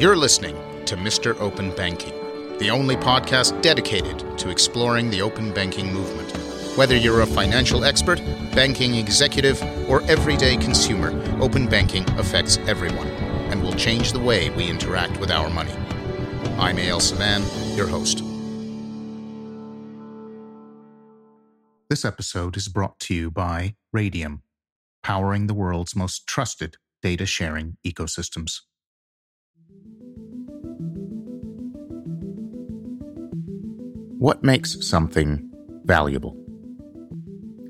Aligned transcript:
You're 0.00 0.16
listening 0.16 0.56
to 0.86 0.96
Mr. 0.96 1.38
Open 1.40 1.76
Banking, 1.76 2.14
the 2.56 2.70
only 2.70 2.96
podcast 2.96 3.60
dedicated 3.60 4.38
to 4.38 4.48
exploring 4.48 5.10
the 5.10 5.20
open 5.20 5.52
banking 5.52 5.92
movement. 5.92 6.34
Whether 6.74 6.96
you're 6.96 7.20
a 7.20 7.26
financial 7.26 7.84
expert, 7.84 8.16
banking 8.54 8.94
executive, 8.94 9.62
or 9.90 10.00
everyday 10.04 10.56
consumer, 10.56 11.10
open 11.42 11.68
banking 11.68 12.08
affects 12.12 12.56
everyone 12.66 13.08
and 13.50 13.62
will 13.62 13.74
change 13.74 14.12
the 14.12 14.20
way 14.20 14.48
we 14.48 14.70
interact 14.70 15.20
with 15.20 15.30
our 15.30 15.50
money. 15.50 15.74
I'm 16.56 16.78
Eyal 16.78 17.02
Sivan, 17.02 17.44
your 17.76 17.86
host. 17.86 18.24
This 21.90 22.06
episode 22.06 22.56
is 22.56 22.68
brought 22.68 22.98
to 23.00 23.14
you 23.14 23.30
by 23.30 23.74
Raidiam, 23.94 24.40
powering 25.02 25.46
the 25.46 25.52
world's 25.52 25.94
most 25.94 26.26
trusted 26.26 26.78
data 27.02 27.26
sharing 27.26 27.76
ecosystems. 27.86 28.60
What 34.20 34.44
makes 34.44 34.86
something 34.86 35.50
valuable? 35.86 36.36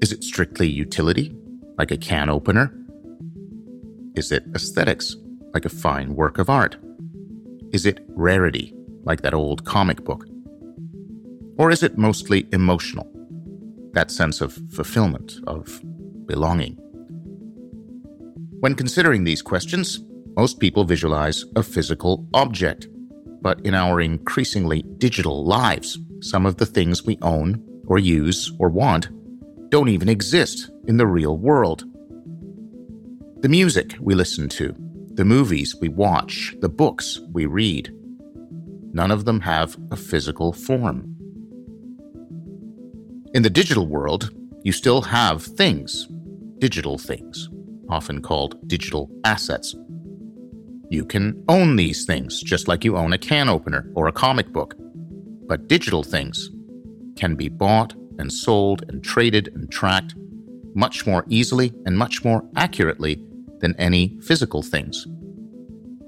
Is 0.02 0.10
it 0.10 0.24
strictly 0.24 0.66
utility, 0.66 1.32
like 1.78 1.92
a 1.92 1.96
can 1.96 2.28
opener? 2.28 2.74
Is 4.16 4.32
it 4.32 4.42
aesthetics, 4.52 5.14
like 5.54 5.64
a 5.64 5.68
fine 5.68 6.16
work 6.16 6.38
of 6.38 6.50
art? 6.50 6.76
Is 7.72 7.86
it 7.86 8.04
rarity, 8.08 8.74
like 9.04 9.20
that 9.22 9.32
old 9.32 9.64
comic 9.64 10.02
book? 10.04 10.26
Or 11.56 11.70
is 11.70 11.84
it 11.84 11.96
mostly 11.96 12.48
emotional, 12.50 13.08
that 13.92 14.10
sense 14.10 14.40
of 14.40 14.58
fulfillment, 14.72 15.34
of 15.46 15.80
belonging? 16.26 16.74
When 18.58 18.74
considering 18.74 19.22
these 19.22 19.40
questions, 19.40 20.00
most 20.36 20.58
people 20.58 20.82
visualize 20.82 21.44
a 21.54 21.62
physical 21.62 22.26
object. 22.34 22.88
But 23.40 23.60
in 23.64 23.74
our 23.74 24.00
increasingly 24.00 24.82
digital 24.98 25.44
lives, 25.44 25.98
some 26.20 26.46
of 26.46 26.56
the 26.56 26.66
things 26.66 27.04
we 27.04 27.18
own 27.22 27.64
or 27.86 27.98
use 27.98 28.52
or 28.58 28.68
want 28.68 29.08
don't 29.70 29.88
even 29.88 30.08
exist 30.08 30.70
in 30.86 30.96
the 30.96 31.06
real 31.06 31.38
world. 31.38 31.84
The 33.40 33.48
music 33.48 33.96
we 34.00 34.14
listen 34.14 34.48
to, 34.50 34.74
the 35.14 35.24
movies 35.24 35.74
we 35.80 35.88
watch, 35.88 36.54
the 36.60 36.68
books 36.68 37.20
we 37.32 37.46
read, 37.46 37.90
none 38.92 39.10
of 39.10 39.24
them 39.24 39.40
have 39.40 39.76
a 39.90 39.96
physical 39.96 40.52
form. 40.52 41.16
In 43.32 43.42
the 43.42 43.50
digital 43.50 43.86
world, 43.86 44.30
you 44.62 44.72
still 44.72 45.02
have 45.02 45.42
things, 45.42 46.08
digital 46.58 46.98
things, 46.98 47.48
often 47.88 48.20
called 48.20 48.56
digital 48.68 49.10
assets. 49.24 49.74
You 50.90 51.04
can 51.04 51.44
own 51.48 51.76
these 51.76 52.04
things 52.04 52.42
just 52.42 52.66
like 52.66 52.84
you 52.84 52.96
own 52.96 53.12
a 53.12 53.18
can 53.18 53.48
opener 53.48 53.88
or 53.94 54.08
a 54.08 54.12
comic 54.12 54.52
book. 54.52 54.74
But 55.46 55.68
digital 55.68 56.02
things 56.02 56.50
can 57.16 57.36
be 57.36 57.48
bought 57.48 57.94
and 58.18 58.32
sold 58.32 58.84
and 58.88 59.02
traded 59.02 59.52
and 59.54 59.70
tracked 59.70 60.16
much 60.74 61.06
more 61.06 61.24
easily 61.28 61.72
and 61.86 61.96
much 61.96 62.24
more 62.24 62.42
accurately 62.56 63.22
than 63.60 63.76
any 63.76 64.18
physical 64.20 64.62
things, 64.62 65.06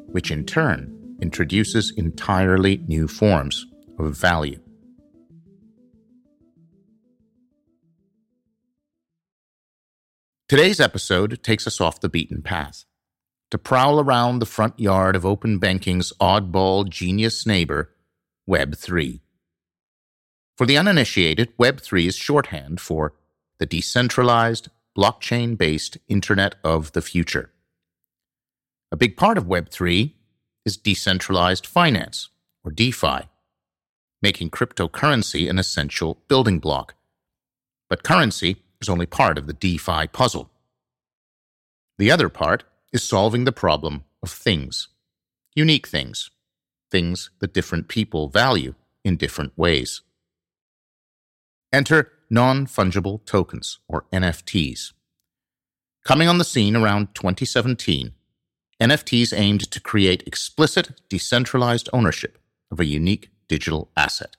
which 0.06 0.32
in 0.32 0.44
turn 0.44 1.16
introduces 1.22 1.92
entirely 1.96 2.78
new 2.88 3.06
forms 3.06 3.64
of 4.00 4.16
value. 4.16 4.58
Today's 10.48 10.80
episode 10.80 11.40
takes 11.44 11.68
us 11.68 11.80
off 11.80 12.00
the 12.00 12.08
beaten 12.08 12.42
path 12.42 12.84
to 13.52 13.58
prowl 13.58 14.00
around 14.00 14.38
the 14.38 14.46
front 14.46 14.80
yard 14.80 15.14
of 15.14 15.26
open 15.26 15.58
banking's 15.58 16.10
oddball 16.18 16.88
genius 16.88 17.46
neighbor, 17.46 17.90
Web3. 18.48 19.20
For 20.56 20.64
the 20.64 20.78
uninitiated, 20.78 21.54
Web3 21.58 22.06
is 22.06 22.16
shorthand 22.16 22.80
for 22.80 23.12
the 23.58 23.66
decentralized, 23.66 24.70
blockchain 24.96 25.58
based 25.58 25.98
Internet 26.08 26.54
of 26.64 26.92
the 26.92 27.02
future. 27.02 27.50
A 28.90 28.96
big 28.96 29.18
part 29.18 29.36
of 29.36 29.44
Web3 29.44 30.14
is 30.64 30.78
decentralized 30.78 31.66
finance, 31.66 32.30
or 32.64 32.70
DeFi, 32.70 33.28
making 34.22 34.48
cryptocurrency 34.48 35.50
an 35.50 35.58
essential 35.58 36.22
building 36.26 36.58
block. 36.58 36.94
But 37.90 38.02
currency 38.02 38.62
is 38.80 38.88
only 38.88 39.04
part 39.04 39.36
of 39.36 39.46
the 39.46 39.52
DeFi 39.52 40.06
puzzle. 40.06 40.48
The 41.98 42.10
other 42.10 42.30
part 42.30 42.64
is 42.92 43.02
solving 43.02 43.44
the 43.44 43.52
problem 43.52 44.04
of 44.22 44.30
things, 44.30 44.88
unique 45.54 45.88
things, 45.88 46.30
things 46.90 47.30
that 47.40 47.54
different 47.54 47.88
people 47.88 48.28
value 48.28 48.74
in 49.04 49.16
different 49.16 49.52
ways. 49.56 50.02
Enter 51.72 52.12
non 52.30 52.66
fungible 52.66 53.24
tokens, 53.26 53.78
or 53.88 54.06
NFTs. 54.12 54.92
Coming 56.04 56.28
on 56.28 56.38
the 56.38 56.44
scene 56.44 56.74
around 56.74 57.14
2017, 57.14 58.12
NFTs 58.80 59.32
aimed 59.36 59.70
to 59.70 59.80
create 59.80 60.24
explicit, 60.26 61.00
decentralized 61.08 61.88
ownership 61.92 62.38
of 62.70 62.80
a 62.80 62.86
unique 62.86 63.30
digital 63.48 63.90
asset. 63.96 64.36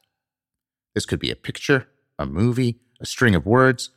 This 0.94 1.06
could 1.06 1.20
be 1.20 1.32
a 1.32 1.36
picture, 1.36 1.88
a 2.20 2.26
movie, 2.26 2.80
a 3.00 3.06
string 3.06 3.36
of 3.36 3.46
words. 3.46 3.92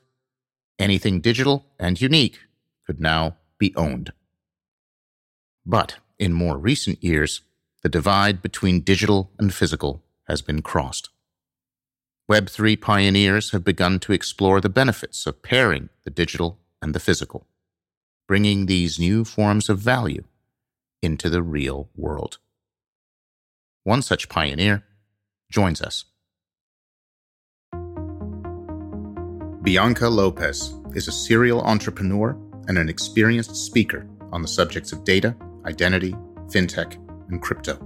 Anything 0.79 1.21
digital 1.21 1.67
and 1.79 2.01
unique 2.01 2.39
could 2.87 3.01
now 3.01 3.37
be 3.59 3.75
owned. 3.77 4.13
But 5.67 5.97
in 6.19 6.33
more 6.33 6.57
recent 6.57 7.03
years, 7.03 7.41
the 7.83 7.89
divide 7.89 8.41
between 8.41 8.81
digital 8.81 9.33
and 9.39 9.53
physical 9.53 10.03
has 10.29 10.41
been 10.41 10.63
crossed. 10.63 11.11
Web3 12.31 12.81
pioneers 12.81 13.51
have 13.51 13.65
begun 13.65 13.99
to 14.01 14.13
explore 14.13 14.61
the 14.61 14.69
benefits 14.69 15.27
of 15.27 15.43
pairing 15.43 15.89
the 16.05 16.11
digital 16.11 16.59
and 16.81 16.95
the 16.95 17.01
physical, 17.01 17.47
bringing 18.27 18.67
these 18.67 18.99
new 18.99 19.25
forms 19.25 19.69
of 19.69 19.79
value 19.79 20.25
into 21.03 21.29
the 21.29 21.43
real 21.43 21.89
world. 21.97 22.39
One 23.85 24.03
such 24.03 24.29
pioneer 24.29 24.85
joins 25.51 25.81
us. 25.81 26.05
Bianca 29.63 30.09
Lopes 30.09 30.75
is 30.95 31.09
a 31.09 31.13
serial 31.13 31.61
entrepreneur 31.63 32.37
and 32.69 32.79
an 32.79 32.89
experienced 32.89 33.55
speaker 33.55 34.09
on 34.33 34.43
the 34.43 34.49
subjects 34.49 34.93
of 34.93 35.05
data, 35.05 35.37
identity, 35.67 36.13
fintech, 36.49 36.95
and 37.31 37.43
crypto. 37.43 37.79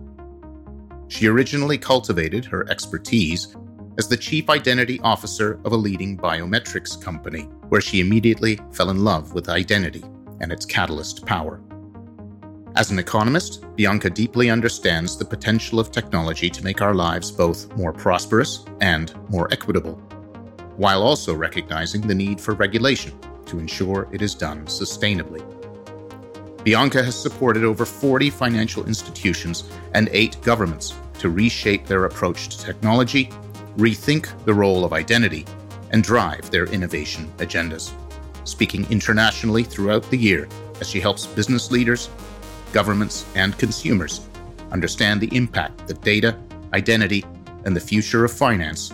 She 1.09 1.27
originally 1.27 1.79
cultivated 1.79 2.45
her 2.45 2.69
expertise 2.71 3.57
as 3.99 4.09
the 4.09 4.17
chief 4.17 4.49
identity 4.49 5.01
officer 5.01 5.61
of 5.65 5.73
a 5.73 5.77
leading 5.77 6.17
biometrics 6.17 7.01
company, 7.01 7.43
where 7.69 7.81
she 7.81 8.01
immediately 8.01 8.59
fell 8.73 8.91
in 8.91 9.05
love 9.05 9.35
with 9.35 9.49
identity 9.49 10.05
and 10.41 10.53
its 10.53 10.65
catalyst 10.65 11.27
power. 11.27 11.61
As 12.77 12.93
an 12.93 13.01
economist, 13.01 13.65
Bianca 13.75 14.09
deeply 14.09 14.49
understands 14.49 15.17
the 15.17 15.25
potential 15.25 15.81
of 15.81 15.91
technology 15.91 16.49
to 16.49 16.65
make 16.65 16.81
our 16.81 16.95
lives 16.95 17.33
both 17.33 17.75
more 17.77 17.93
prosperous 17.93 18.65
and 18.81 19.13
more 19.29 19.53
equitable, 19.53 19.97
while 20.77 21.03
also 21.03 21.35
recognizing 21.35 22.01
the 22.01 22.15
need 22.15 22.41
for 22.41 22.55
regulation 22.55 23.13
to 23.47 23.59
ensure 23.59 24.09
it 24.13 24.23
is 24.23 24.35
done 24.35 24.65
sustainably. 24.67 25.60
Bianca 26.65 27.03
has 27.03 27.21
supported 27.21 27.65
over 27.65 27.85
40 27.85 28.31
financial 28.31 28.87
institutions 28.87 29.71
and 29.95 30.09
eight 30.13 30.41
governments 30.43 30.95
to 31.19 31.31
reshape 31.31 31.87
their 31.87 32.05
approach 32.05 32.49
to 32.49 32.59
technology 32.59 33.31
rethink 33.77 34.29
the 34.45 34.55
role 34.55 34.85
of 34.85 34.93
identity, 34.93 35.47
and 35.91 36.03
drive 36.03 36.51
their 36.51 36.67
innovation 36.67 37.31
agendas. 37.39 37.93
Speaking 38.45 38.87
internationally 38.91 39.65
throughout 39.65 40.09
the 40.11 40.17
year 40.17 40.49
as 40.81 40.89
she 40.89 41.01
helps 41.01 41.27
business 41.27 41.71
leaders, 41.71 42.09
governments, 42.73 43.27
and 43.35 43.57
consumers 43.59 44.21
understand 44.71 45.21
the 45.21 45.35
impact 45.37 45.87
that 45.89 46.01
data, 46.03 46.39
identity, 46.73 47.25
and 47.65 47.75
the 47.75 47.81
future 47.81 48.25
of 48.25 48.33
finance 48.33 48.93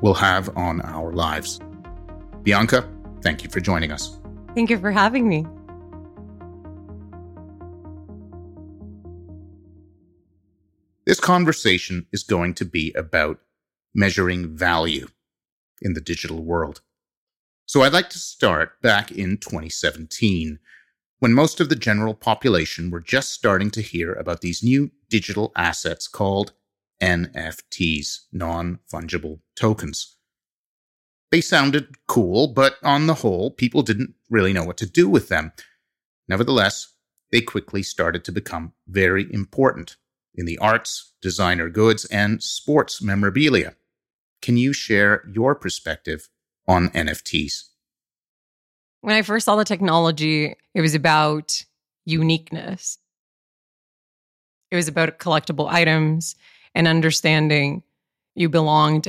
will 0.00 0.14
have 0.14 0.54
on 0.56 0.80
our 0.82 1.12
lives. 1.12 1.60
Bianca, 2.42 2.88
thank 3.22 3.42
you 3.42 3.48
for 3.48 3.60
joining 3.60 3.90
us. 3.90 4.18
Thank 4.54 4.70
you 4.70 4.78
for 4.78 4.92
having 4.92 5.28
me. 5.28 5.46
This 11.06 11.20
conversation 11.20 12.06
is 12.12 12.22
going 12.22 12.54
to 12.54 12.64
be 12.64 12.92
about 12.94 13.40
measuring 13.94 14.56
value 14.56 15.08
in 15.82 15.92
the 15.92 16.00
digital 16.00 16.42
world. 16.42 16.80
So 17.66 17.82
I'd 17.82 17.92
like 17.92 18.08
to 18.10 18.18
start 18.18 18.80
back 18.80 19.12
in 19.12 19.36
2017, 19.36 20.58
when 21.18 21.32
most 21.34 21.60
of 21.60 21.68
the 21.68 21.76
general 21.76 22.14
population 22.14 22.90
were 22.90 23.00
just 23.00 23.30
starting 23.30 23.70
to 23.72 23.82
hear 23.82 24.12
about 24.14 24.40
these 24.40 24.62
new 24.62 24.90
digital 25.10 25.52
assets 25.56 26.08
called 26.08 26.52
NFTs, 27.02 28.20
non 28.32 28.78
fungible 28.92 29.40
tokens. 29.56 30.16
They 31.30 31.40
sounded 31.40 31.96
cool, 32.06 32.48
but 32.48 32.76
on 32.82 33.06
the 33.06 33.14
whole, 33.14 33.50
people 33.50 33.82
didn't 33.82 34.14
really 34.30 34.52
know 34.52 34.64
what 34.64 34.76
to 34.78 34.86
do 34.86 35.08
with 35.08 35.28
them. 35.28 35.52
Nevertheless, 36.28 36.94
they 37.30 37.40
quickly 37.40 37.82
started 37.82 38.24
to 38.24 38.32
become 38.32 38.72
very 38.88 39.26
important 39.32 39.96
in 40.34 40.46
the 40.46 40.58
arts, 40.58 41.12
designer 41.22 41.68
goods, 41.68 42.04
and 42.06 42.42
sports 42.42 43.00
memorabilia. 43.00 43.74
Can 44.42 44.56
you 44.56 44.72
share 44.72 45.24
your 45.32 45.54
perspective 45.54 46.28
on 46.66 46.90
NFTs? 46.90 47.68
When 49.00 49.14
I 49.14 49.22
first 49.22 49.44
saw 49.44 49.56
the 49.56 49.64
technology, 49.64 50.54
it 50.74 50.80
was 50.80 50.94
about 50.94 51.62
uniqueness. 52.04 52.98
It 54.70 54.76
was 54.76 54.88
about 54.88 55.18
collectible 55.18 55.68
items 55.68 56.34
and 56.74 56.88
understanding 56.88 57.82
you 58.34 58.48
belonged. 58.48 59.08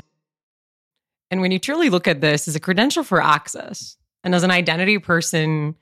And 1.31 1.41
when 1.41 1.51
you 1.51 1.59
truly 1.59 1.89
look 1.89 2.07
at 2.07 2.21
this 2.21 2.47
as 2.47 2.55
a 2.55 2.59
credential 2.59 3.03
for 3.03 3.21
access, 3.21 3.97
and 4.23 4.35
as 4.35 4.43
an 4.43 4.51
identity 4.51 4.99
person, 4.99 5.75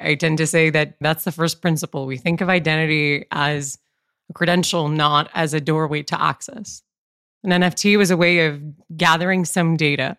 I 0.00 0.14
tend 0.14 0.38
to 0.38 0.46
say 0.46 0.70
that 0.70 0.96
that's 1.00 1.24
the 1.24 1.32
first 1.32 1.60
principle. 1.60 2.06
We 2.06 2.16
think 2.16 2.40
of 2.40 2.48
identity 2.48 3.26
as 3.30 3.78
a 4.30 4.32
credential, 4.32 4.88
not 4.88 5.28
as 5.34 5.52
a 5.52 5.60
doorway 5.60 6.02
to 6.04 6.22
access. 6.22 6.82
An 7.42 7.50
NFT 7.50 7.98
was 7.98 8.10
a 8.10 8.16
way 8.16 8.46
of 8.46 8.62
gathering 8.96 9.44
some 9.44 9.76
data. 9.76 10.16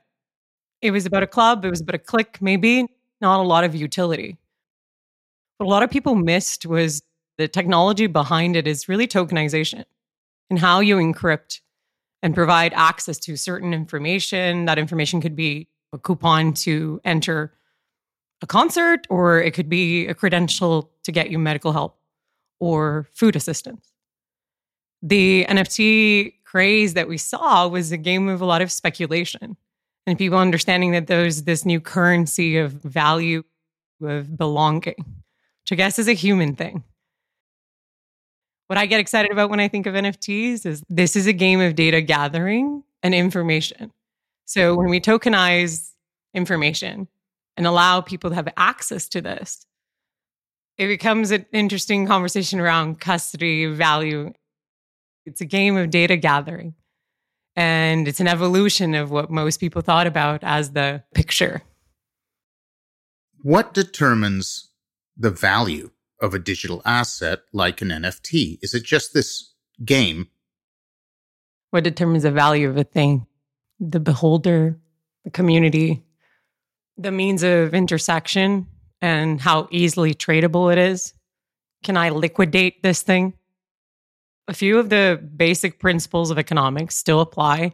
It 0.81 0.91
was 0.91 1.05
about 1.05 1.23
a 1.23 1.27
club, 1.27 1.65
it 1.65 1.69
was 1.69 1.81
about 1.81 1.95
a 1.95 1.99
clique, 1.99 2.41
maybe 2.41 2.87
not 3.21 3.39
a 3.39 3.43
lot 3.43 3.63
of 3.63 3.73
utility. 3.73 4.37
What 5.57 5.67
a 5.67 5.69
lot 5.69 5.83
of 5.83 5.91
people 5.91 6.15
missed 6.15 6.65
was 6.65 7.03
the 7.37 7.47
technology 7.47 8.07
behind 8.07 8.55
it 8.55 8.67
is 8.67 8.89
really 8.89 9.07
tokenization 9.07 9.85
and 10.49 10.59
how 10.59 10.79
you 10.79 10.97
encrypt 10.97 11.61
and 12.23 12.35
provide 12.35 12.73
access 12.75 13.17
to 13.19 13.35
certain 13.37 13.73
information. 13.73 14.65
That 14.65 14.79
information 14.79 15.21
could 15.21 15.35
be 15.35 15.67
a 15.93 15.97
coupon 15.97 16.53
to 16.53 16.99
enter 17.05 17.53
a 18.41 18.47
concert, 18.47 19.05
or 19.09 19.39
it 19.39 19.53
could 19.53 19.69
be 19.69 20.07
a 20.07 20.15
credential 20.15 20.91
to 21.03 21.11
get 21.11 21.29
you 21.29 21.37
medical 21.37 21.71
help 21.73 21.99
or 22.59 23.07
food 23.13 23.35
assistance. 23.35 23.90
The 25.01 25.45
NFT 25.49 26.33
craze 26.43 26.93
that 26.93 27.07
we 27.07 27.17
saw 27.17 27.67
was 27.67 27.91
a 27.91 27.97
game 27.97 28.27
of 28.27 28.41
a 28.41 28.45
lot 28.45 28.61
of 28.61 28.71
speculation 28.71 29.57
and 30.05 30.17
people 30.17 30.37
understanding 30.37 30.91
that 30.91 31.07
there's 31.07 31.43
this 31.43 31.65
new 31.65 31.79
currency 31.79 32.57
of 32.57 32.71
value 32.71 33.43
of 34.01 34.37
belonging, 34.37 34.95
which 34.97 35.71
I 35.71 35.75
guess 35.75 35.99
is 35.99 36.07
a 36.07 36.13
human 36.13 36.55
thing. 36.55 36.83
What 38.67 38.77
I 38.77 38.85
get 38.85 38.99
excited 38.99 39.31
about 39.31 39.49
when 39.49 39.59
I 39.59 39.67
think 39.67 39.85
of 39.85 39.95
NFTs 39.95 40.65
is 40.65 40.83
this 40.89 41.15
is 41.15 41.27
a 41.27 41.33
game 41.33 41.59
of 41.59 41.75
data 41.75 42.01
gathering 42.01 42.83
and 43.03 43.13
information. 43.13 43.91
So 44.45 44.75
when 44.75 44.89
we 44.89 45.01
tokenize 45.01 45.91
information, 46.33 47.07
and 47.57 47.67
allow 47.67 48.01
people 48.01 48.29
to 48.29 48.35
have 48.35 48.47
access 48.57 49.07
to 49.09 49.21
this, 49.21 49.65
it 50.77 50.87
becomes 50.87 51.31
an 51.31 51.45
interesting 51.51 52.07
conversation 52.07 52.59
around 52.59 52.99
custody, 52.99 53.65
value. 53.67 54.33
It's 55.25 55.41
a 55.41 55.45
game 55.45 55.77
of 55.77 55.89
data 55.89 56.17
gathering. 56.17 56.75
And 57.55 58.07
it's 58.07 58.19
an 58.19 58.27
evolution 58.27 58.95
of 58.95 59.11
what 59.11 59.29
most 59.29 59.59
people 59.59 59.81
thought 59.81 60.07
about 60.07 60.43
as 60.43 60.71
the 60.71 61.03
picture. 61.13 61.61
What 63.41 63.73
determines 63.73 64.69
the 65.17 65.31
value 65.31 65.91
of 66.21 66.33
a 66.33 66.39
digital 66.39 66.81
asset 66.85 67.39
like 67.51 67.81
an 67.81 67.89
NFT? 67.89 68.59
Is 68.61 68.73
it 68.73 68.83
just 68.83 69.13
this 69.13 69.53
game? 69.83 70.29
What 71.71 71.83
determines 71.83 72.23
the 72.23 72.31
value 72.31 72.69
of 72.69 72.77
a 72.77 72.83
thing? 72.83 73.25
The 73.79 73.99
beholder, 73.99 74.79
the 75.23 75.31
community, 75.31 76.03
the 76.97 77.11
means 77.11 77.43
of 77.43 77.73
intersection 77.73 78.67
and 79.01 79.41
how 79.41 79.67
easily 79.71 80.13
tradable 80.13 80.71
it 80.71 80.77
is. 80.77 81.13
Can 81.83 81.97
I 81.97 82.09
liquidate 82.09 82.83
this 82.83 83.01
thing? 83.01 83.33
A 84.51 84.53
few 84.53 84.79
of 84.79 84.89
the 84.89 85.17
basic 85.37 85.79
principles 85.79 86.29
of 86.29 86.37
economics 86.37 86.97
still 86.97 87.21
apply. 87.21 87.73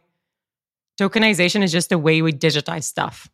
Tokenization 1.02 1.64
is 1.64 1.72
just 1.72 1.92
a 1.92 1.98
way 1.98 2.22
we 2.22 2.32
digitize 2.32 2.84
stuff. 2.84 3.28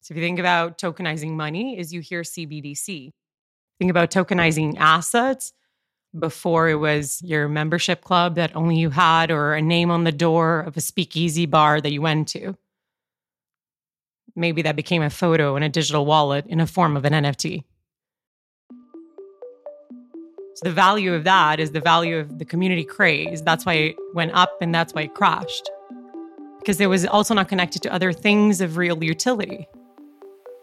So 0.00 0.10
if 0.10 0.16
you 0.16 0.22
think 0.24 0.40
about 0.40 0.78
tokenizing 0.78 1.30
money, 1.30 1.78
is 1.78 1.94
you 1.94 2.00
hear 2.00 2.22
CBDC. 2.22 3.12
Think 3.78 3.90
about 3.92 4.10
tokenizing 4.10 4.78
assets 4.78 5.52
before 6.18 6.68
it 6.70 6.74
was 6.74 7.22
your 7.22 7.46
membership 7.46 8.02
club 8.02 8.34
that 8.34 8.56
only 8.56 8.74
you 8.74 8.90
had 8.90 9.30
or 9.30 9.54
a 9.54 9.62
name 9.62 9.92
on 9.92 10.02
the 10.02 10.10
door 10.10 10.58
of 10.58 10.76
a 10.76 10.80
speakeasy 10.80 11.46
bar 11.46 11.80
that 11.80 11.92
you 11.92 12.02
went 12.02 12.26
to 12.30 12.56
maybe 14.34 14.62
that 14.62 14.76
became 14.76 15.02
a 15.02 15.10
photo 15.10 15.56
in 15.56 15.62
a 15.62 15.68
digital 15.68 16.06
wallet 16.06 16.46
in 16.46 16.60
a 16.60 16.66
form 16.66 16.96
of 16.96 17.04
an 17.04 17.12
NFT. 17.12 17.64
So 20.54 20.64
the 20.64 20.72
value 20.72 21.14
of 21.14 21.24
that 21.24 21.60
is 21.60 21.70
the 21.70 21.80
value 21.80 22.18
of 22.18 22.38
the 22.38 22.44
community 22.44 22.84
craze. 22.84 23.42
That's 23.42 23.64
why 23.64 23.74
it 23.74 23.96
went 24.14 24.32
up 24.32 24.50
and 24.60 24.74
that's 24.74 24.92
why 24.92 25.02
it 25.02 25.14
crashed. 25.14 25.70
Because 26.58 26.80
it 26.80 26.86
was 26.86 27.06
also 27.06 27.34
not 27.34 27.48
connected 27.48 27.82
to 27.82 27.92
other 27.92 28.12
things 28.12 28.60
of 28.60 28.76
real 28.76 29.02
utility. 29.02 29.66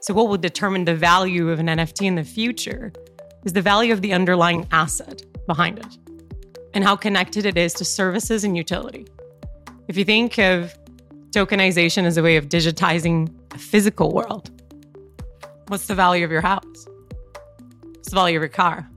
So, 0.02 0.14
what 0.14 0.30
will 0.30 0.38
determine 0.38 0.86
the 0.86 0.96
value 0.96 1.50
of 1.50 1.60
an 1.60 1.68
NFT 1.68 2.04
in 2.04 2.16
the 2.16 2.24
future 2.24 2.94
is 3.44 3.54
the 3.54 3.62
value 3.62 3.92
of 3.92 4.02
the 4.02 4.14
underlying 4.14 4.68
asset 4.72 5.24
behind 5.46 5.80
it 5.80 5.98
and 6.74 6.84
how 6.84 6.96
connected 6.96 7.46
it 7.46 7.58
is 7.58 7.74
to 7.74 7.86
services 7.86 8.44
and 8.44 8.56
utility. 8.56 9.08
If 9.88 9.98
you 9.98 10.06
think 10.06 10.38
of 10.38 10.74
tokenization 11.32 12.06
as 12.06 12.18
a 12.18 12.24
way 12.24 12.38
of 12.38 12.50
digitizing 12.50 13.34
a 13.54 13.58
physical 13.58 14.12
world. 14.12 14.50
What's 15.68 15.88
the 15.88 15.96
value 15.96 16.26
of 16.26 16.32
your 16.32 16.42
house? 16.42 16.88
What's 17.84 18.10
the 18.10 18.16
value 18.16 18.38
of 18.38 18.42
your 18.42 18.50
car? 18.50 18.90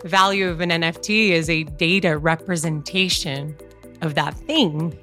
The 0.00 0.08
value 0.08 0.48
of 0.48 0.60
an 0.60 0.70
NFT 0.70 1.30
is 1.30 1.50
a 1.50 1.64
data 1.64 2.18
representation 2.18 3.56
of 4.00 4.14
that 4.14 4.34
thing. 4.34 4.96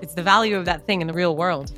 It's 0.00 0.14
the 0.14 0.22
value 0.22 0.56
of 0.56 0.64
that 0.64 0.86
thing 0.86 1.00
in 1.00 1.06
the 1.06 1.12
real 1.12 1.36
world. 1.36 1.72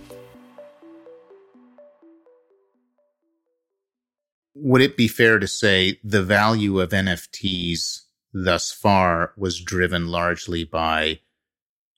Would 4.54 4.80
it 4.80 4.96
be 4.96 5.08
fair 5.08 5.38
to 5.38 5.46
say 5.46 6.00
the 6.02 6.22
value 6.22 6.80
of 6.80 6.90
NFTs 6.90 8.06
thus 8.32 8.70
far 8.70 9.32
was 9.36 9.60
driven 9.60 10.08
largely 10.08 10.62
by 10.62 11.20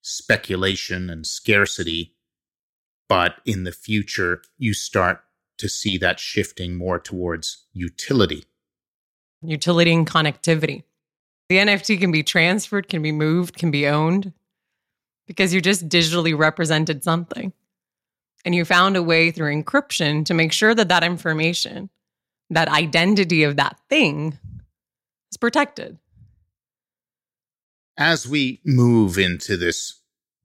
speculation 0.01 1.11
and 1.11 1.27
scarcity. 1.27 2.15
But 3.09 3.37
in 3.45 3.65
the 3.65 3.73
future, 3.73 4.43
you 4.57 4.75
start 4.75 5.21
to 5.59 5.69
see 5.69 5.99
that 5.99 6.21
shifting 6.21 6.77
more 6.77 7.01
towards 7.01 7.67
utility. 7.73 8.45
Utility 9.43 9.93
and 9.93 10.07
connectivity. 10.07 10.83
The 11.49 11.59
NFT 11.59 11.99
can 12.01 12.13
be 12.13 12.23
transferred, 12.23 12.89
can 12.89 13.03
be 13.03 13.13
moved, 13.13 13.57
can 13.57 13.71
be 13.71 13.87
owned 13.87 14.33
because 15.27 15.55
you 15.55 15.61
just 15.61 15.89
digitally 15.89 16.37
represented 16.37 17.05
something. 17.05 17.53
And 18.45 18.55
you 18.55 18.65
found 18.65 18.97
a 18.97 19.03
way 19.03 19.31
through 19.31 19.55
encryption 19.55 20.25
to 20.27 20.35
make 20.35 20.53
sure 20.53 20.75
that 20.75 20.89
that 20.89 21.05
information, 21.05 21.91
that 22.51 22.69
identity 22.69 23.43
of 23.43 23.57
that 23.57 23.79
thing 23.89 24.39
is 25.31 25.37
protected 25.37 25.99
as 27.99 28.29
we 28.29 28.61
move 28.65 29.19
into 29.19 29.57
this 29.57 30.01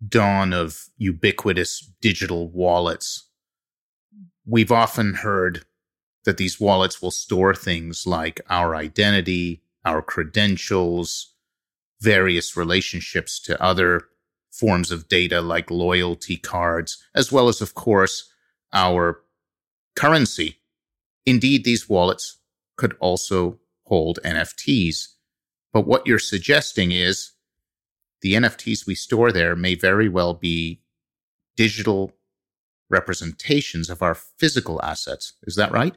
dawn 0.05 0.51
of 0.51 0.89
ubiquitous 0.97 1.79
digital 2.01 2.49
wallets, 2.49 3.29
we've 4.45 4.71
often 4.71 5.13
heard 5.13 5.63
that 6.25 6.37
these 6.37 6.59
wallets 6.59 7.01
will 7.01 7.11
store 7.11 7.53
things 7.53 8.07
like 8.07 8.41
our 8.49 8.75
identity, 8.75 9.61
our 9.85 10.01
credentials, 10.01 11.33
various 12.01 12.55
relationships 12.55 13.39
to 13.39 13.61
other 13.61 14.03
forms 14.51 14.91
of 14.91 15.07
data 15.07 15.41
like 15.41 15.71
loyalty 15.71 16.37
cards, 16.37 17.03
as 17.15 17.31
well 17.31 17.47
as, 17.47 17.61
of 17.61 17.73
course, 17.73 18.29
our 18.71 19.21
currency. 19.95 20.59
Indeed, 21.25 21.63
these 21.63 21.89
wallets 21.89 22.37
could 22.77 22.95
also 22.99 23.59
hold 23.85 24.19
NFTs. 24.23 25.07
But 25.71 25.87
what 25.87 26.05
you're 26.05 26.19
suggesting 26.19 26.91
is 26.91 27.31
the 28.21 28.33
NFTs 28.33 28.85
we 28.85 28.95
store 28.95 29.31
there 29.31 29.55
may 29.55 29.75
very 29.75 30.07
well 30.07 30.33
be 30.33 30.81
digital 31.55 32.13
representations 32.89 33.89
of 33.89 34.01
our 34.01 34.13
physical 34.13 34.81
assets. 34.83 35.33
Is 35.43 35.55
that 35.55 35.71
right? 35.71 35.95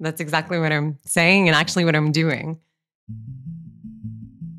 That's 0.00 0.20
exactly 0.20 0.58
what 0.58 0.72
I'm 0.72 0.98
saying 1.04 1.48
and 1.48 1.54
actually 1.54 1.84
what 1.84 1.94
I'm 1.94 2.10
doing. 2.10 2.58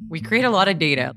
We 0.10 0.22
create 0.22 0.46
a 0.46 0.50
lot 0.50 0.68
of 0.68 0.78
data. 0.80 1.16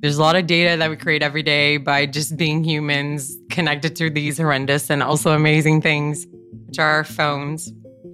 There's 0.00 0.16
a 0.16 0.22
lot 0.22 0.36
of 0.36 0.46
data 0.46 0.76
that 0.76 0.88
we 0.88 0.96
create 0.96 1.22
every 1.22 1.42
day 1.42 1.76
by 1.76 2.06
just 2.06 2.36
being 2.36 2.64
humans 2.64 3.36
connected 3.50 3.96
to 3.96 4.10
these 4.10 4.38
horrendous 4.38 4.90
and 4.90 5.02
also 5.02 5.32
amazing 5.32 5.82
things, 5.82 6.26
which 6.66 6.78
are 6.78 6.90
our 6.90 7.04
phones 7.04 7.72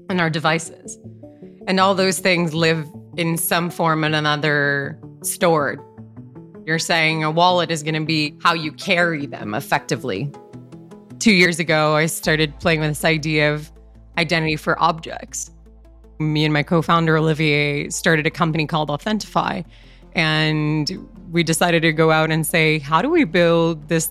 and 0.08 0.20
our 0.20 0.30
devices. 0.30 0.98
And 1.66 1.80
all 1.80 1.94
those 1.94 2.18
things 2.18 2.54
live 2.54 2.86
in 3.16 3.36
some 3.36 3.70
form 3.70 4.04
or 4.04 4.08
another 4.08 5.00
stored 5.22 5.80
you're 6.66 6.80
saying 6.80 7.22
a 7.22 7.30
wallet 7.30 7.70
is 7.70 7.84
going 7.84 7.94
to 7.94 8.04
be 8.04 8.36
how 8.42 8.52
you 8.52 8.72
carry 8.72 9.24
them 9.24 9.54
effectively. 9.54 10.30
Two 11.20 11.32
years 11.32 11.60
ago, 11.60 11.94
I 11.94 12.06
started 12.06 12.58
playing 12.58 12.80
with 12.80 12.90
this 12.90 13.04
idea 13.04 13.54
of 13.54 13.70
identity 14.18 14.56
for 14.56 14.80
objects. 14.82 15.50
Me 16.18 16.44
and 16.44 16.52
my 16.52 16.62
co 16.62 16.82
founder, 16.82 17.16
Olivier, 17.16 17.90
started 17.90 18.26
a 18.26 18.30
company 18.30 18.66
called 18.66 18.88
Authentify. 18.88 19.64
And 20.14 21.08
we 21.30 21.42
decided 21.42 21.82
to 21.82 21.92
go 21.92 22.10
out 22.10 22.30
and 22.30 22.46
say, 22.46 22.78
how 22.78 23.02
do 23.02 23.10
we 23.10 23.24
build 23.24 23.88
this 23.88 24.10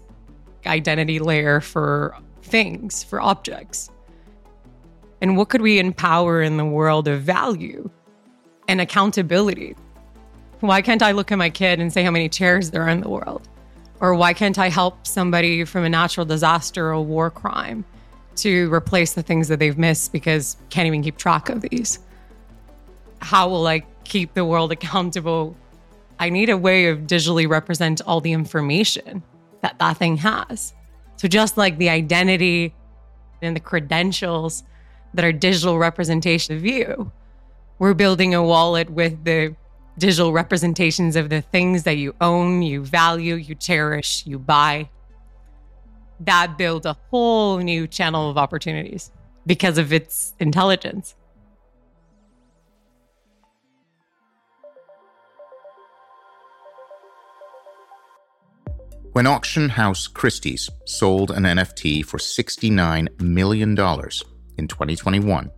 identity 0.67 1.19
layer 1.19 1.62
for 1.62 2.15
things, 2.43 3.03
for 3.03 3.19
objects? 3.19 3.89
And 5.21 5.38
what 5.38 5.50
could 5.50 5.62
we 5.62 5.79
empower 5.79 6.41
in 6.41 6.57
the 6.57 6.65
world 6.65 7.07
of 7.07 7.21
value 7.21 7.89
and 8.67 8.79
accountability? 8.79 9.75
Why 10.59 10.81
can't 10.81 11.01
I 11.01 11.12
look 11.12 11.31
at 11.31 11.38
my 11.38 11.50
kid 11.50 11.79
and 11.79 11.91
say 11.91 12.03
how 12.03 12.12
many 12.12 12.29
chairs 12.29 12.71
there 12.71 12.83
are 12.83 12.89
in 12.89 13.01
the 13.01 13.09
world? 13.09 13.47
Or 14.00 14.13
why 14.13 14.33
can't 14.33 14.59
I 14.59 14.69
help 14.69 15.07
somebody 15.07 15.63
from 15.63 15.83
a 15.83 15.89
natural 15.89 16.25
disaster 16.25 16.93
or 16.93 17.01
war 17.01 17.31
crime 17.31 17.85
to 18.37 18.71
replace 18.73 19.13
the 19.13 19.23
things 19.23 19.47
that 19.47 19.59
they've 19.59 19.77
missed 19.77 20.11
because 20.11 20.57
can't 20.69 20.87
even 20.87 21.01
keep 21.03 21.17
track 21.17 21.49
of 21.49 21.61
these? 21.61 21.99
How 23.19 23.49
will 23.49 23.67
I 23.67 23.83
keep 24.03 24.33
the 24.33 24.45
world 24.45 24.71
accountable? 24.77 25.55
I 26.19 26.29
need 26.29 26.49
a 26.49 26.57
way 26.57 26.87
of 26.87 26.99
digitally 26.99 27.47
represent 27.47 28.01
all 28.05 28.21
the 28.21 28.31
information 28.31 29.23
that 29.61 29.79
that 29.79 29.97
thing 29.97 30.17
has. 30.17 30.73
So 31.17 31.27
just 31.27 31.57
like 31.57 31.77
the 31.77 31.89
identity 31.89 32.73
and 33.41 33.55
the 33.55 33.59
credentials 33.59 34.63
that 35.13 35.25
are 35.25 35.31
digital 35.31 35.77
representation 35.77 36.55
of 36.55 36.65
you, 36.65 37.11
we're 37.79 37.93
building 37.93 38.33
a 38.33 38.43
wallet 38.43 38.89
with 38.89 39.23
the 39.23 39.55
digital 39.97 40.33
representations 40.33 41.15
of 41.15 41.29
the 41.29 41.41
things 41.41 41.83
that 41.83 41.97
you 41.97 42.13
own, 42.21 42.61
you 42.61 42.83
value, 42.83 43.35
you 43.35 43.55
cherish, 43.55 44.23
you 44.25 44.37
buy. 44.37 44.89
That 46.19 46.57
builds 46.57 46.86
a 46.86 46.98
whole 47.10 47.57
new 47.57 47.88
channel 47.88 48.29
of 48.29 48.38
opportunities 48.38 49.12
because 49.45 49.77
of 49.77 49.91
its 49.91 50.34
intelligence. 50.39 51.15
When 59.12 59.27
auction 59.27 59.69
house 59.69 60.07
Christie's 60.07 60.69
sold 60.86 61.31
an 61.31 61.43
NFT 61.43 62.03
for 62.05 62.17
$69 62.17 63.22
million 63.22 63.69
in 63.69 64.67
2021, 64.67 65.51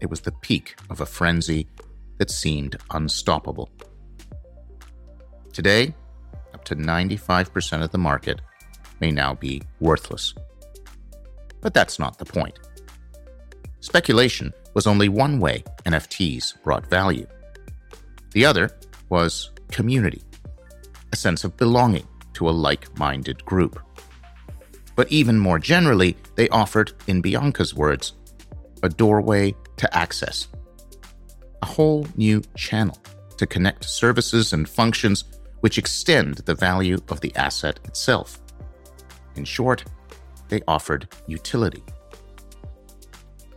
it 0.00 0.08
was 0.08 0.20
the 0.20 0.30
peak 0.40 0.76
of 0.88 1.00
a 1.00 1.06
frenzy 1.06 1.66
that 2.18 2.30
seemed 2.30 2.76
unstoppable. 2.92 3.70
Today, 5.52 5.94
up 6.54 6.64
to 6.66 6.76
95% 6.76 7.82
of 7.82 7.90
the 7.90 7.98
market 7.98 8.40
may 9.00 9.10
now 9.10 9.34
be 9.34 9.62
worthless. 9.80 10.34
But 11.60 11.74
that's 11.74 11.98
not 11.98 12.18
the 12.18 12.24
point. 12.24 12.58
Speculation 13.80 14.52
was 14.74 14.86
only 14.86 15.08
one 15.08 15.40
way 15.40 15.64
NFTs 15.84 16.62
brought 16.62 16.86
value. 16.86 17.26
The 18.32 18.44
other 18.44 18.70
was 19.08 19.50
community, 19.70 20.22
a 21.12 21.16
sense 21.16 21.44
of 21.44 21.56
belonging 21.56 22.06
to 22.34 22.48
a 22.48 22.50
like 22.50 22.96
minded 22.98 23.44
group. 23.44 23.80
But 24.96 25.10
even 25.10 25.38
more 25.38 25.58
generally, 25.58 26.16
they 26.36 26.48
offered, 26.50 26.92
in 27.06 27.22
Bianca's 27.22 27.74
words, 27.74 28.14
a 28.82 28.88
doorway 28.88 29.54
to 29.76 29.96
access 29.96 30.48
a 31.62 31.66
whole 31.66 32.06
new 32.16 32.42
channel 32.56 32.96
to 33.36 33.46
connect 33.46 33.84
services 33.84 34.52
and 34.52 34.68
functions 34.68 35.24
which 35.60 35.78
extend 35.78 36.36
the 36.36 36.54
value 36.54 36.98
of 37.08 37.20
the 37.20 37.34
asset 37.36 37.78
itself. 37.84 38.40
In 39.36 39.44
short, 39.44 39.84
they 40.48 40.60
offered 40.66 41.08
utility. 41.26 41.82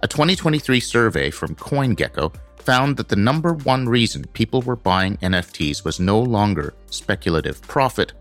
A 0.02 0.08
2023 0.08 0.80
survey 0.80 1.30
from 1.30 1.56
CoinGecko 1.56 2.36
found 2.58 2.98
that 2.98 3.10
the 3.10 3.16
number 3.16 3.54
one 3.54 3.88
reason 3.88 4.24
people 4.34 4.62
were 4.62 4.76
buying 4.76 5.18
NFTs 5.18 5.84
was 5.84 6.00
no 6.00 6.20
longer 6.20 6.74
speculative 6.90 7.62
profit, 7.64 8.14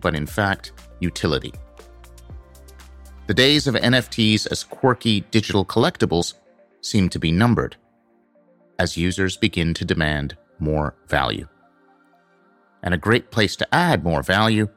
but 0.00 0.14
in 0.14 0.26
fact, 0.26 0.72
utility. 1.00 1.52
The 3.26 3.34
days 3.34 3.66
of 3.66 3.74
NFTs 3.74 4.46
as 4.50 4.62
quirky 4.62 5.22
digital 5.32 5.64
collectibles 5.64 6.34
seem 6.80 7.08
to 7.08 7.18
be 7.18 7.32
numbered 7.32 7.76
as 8.78 8.96
users 8.96 9.36
begin 9.36 9.74
to 9.74 9.84
demand 9.84 10.36
more 10.58 10.94
value. 11.08 11.48
And 12.82 12.94
a 12.94 12.98
great 12.98 13.30
place 13.30 13.56
to 13.56 13.74
add 13.74 14.04
more 14.04 14.22
value 14.22 14.68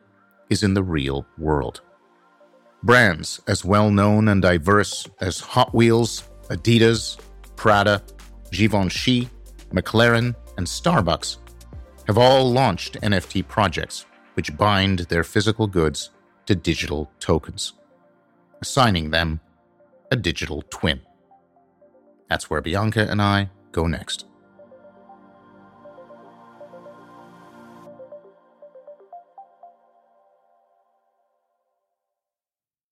is 0.49 0.63
in 0.63 0.73
the 0.73 0.83
real 0.83 1.27
world. 1.37 1.81
Brands 2.83 3.41
as 3.47 3.65
well 3.65 3.91
known 3.91 4.29
and 4.29 4.41
diverse 4.41 5.05
as 5.19 5.39
Hot 5.41 5.73
Wheels, 5.75 6.23
Adidas, 6.49 7.19
Prada, 7.57 8.01
Givenchy, 8.51 9.29
McLaren, 9.73 10.33
and 10.57 10.65
Starbucks 10.65 11.37
have 12.07 12.17
all 12.17 12.51
launched 12.51 12.99
NFT 13.01 13.47
projects 13.47 14.05
which 14.35 14.55
bind 14.55 14.99
their 14.99 15.23
physical 15.23 15.67
goods 15.67 16.11
to 16.45 16.55
digital 16.55 17.11
tokens, 17.19 17.73
assigning 18.61 19.11
them 19.11 19.41
a 20.09 20.15
digital 20.15 20.63
twin. 20.69 21.01
That's 22.29 22.49
where 22.49 22.61
Bianca 22.61 23.07
and 23.09 23.21
I 23.21 23.49
go 23.73 23.87
next. 23.87 24.28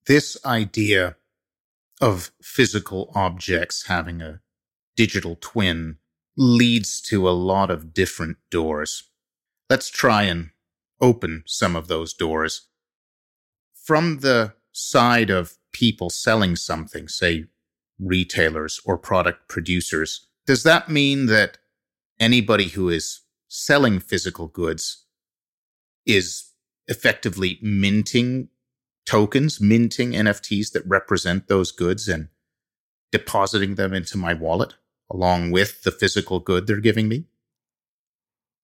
This 0.08 0.38
idea 0.46 1.18
of 2.00 2.32
physical 2.42 3.12
objects 3.14 3.88
having 3.88 4.22
a 4.22 4.40
digital 4.96 5.38
twin 5.40 5.98
leads 6.38 7.02
to 7.02 7.28
a 7.28 7.32
lot 7.32 7.70
of 7.70 7.94
different 7.94 8.38
doors. 8.50 9.04
Let's 9.70 9.90
try 9.90 10.24
and 10.24 10.52
open 11.02 11.44
some 11.46 11.76
of 11.76 11.88
those 11.88 12.14
doors. 12.14 12.70
From 13.74 14.20
the 14.20 14.54
side 14.72 15.30
of 15.30 15.58
people 15.74 16.10
selling 16.10 16.56
something, 16.56 17.10
say 17.10 17.48
retailers 18.00 18.80
or 18.86 18.98
product 18.98 19.50
producers, 19.50 20.28
does 20.46 20.64
that 20.64 20.90
mean 20.90 21.26
that 21.26 21.58
anybody 22.18 22.70
who 22.70 22.88
is 22.88 23.22
selling 23.50 24.00
physical 24.00 24.48
goods 24.48 25.06
is 26.06 26.54
effectively 26.88 27.60
minting 27.62 28.48
tokens, 29.08 29.60
minting 29.60 30.12
NFTs 30.12 30.72
that 30.74 30.86
represent 30.86 31.48
those 31.48 31.72
goods 31.72 32.08
and 32.08 32.28
depositing 33.12 33.76
them 33.76 33.94
into 33.94 34.18
my 34.18 34.34
wallet 34.34 34.76
along 35.10 35.52
with 35.52 35.84
the 35.84 35.92
physical 35.92 36.40
good 36.40 36.68
they're 36.68 36.80
giving 36.80 37.08
me? 37.08 37.26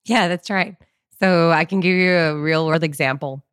Yeah, 0.06 0.28
that's 0.28 0.50
right. 0.50 0.76
So 1.20 1.52
I 1.52 1.66
can 1.66 1.80
give 1.80 1.96
you 1.96 2.14
a 2.14 2.38
real 2.38 2.68
world 2.68 2.84
example. 2.84 3.44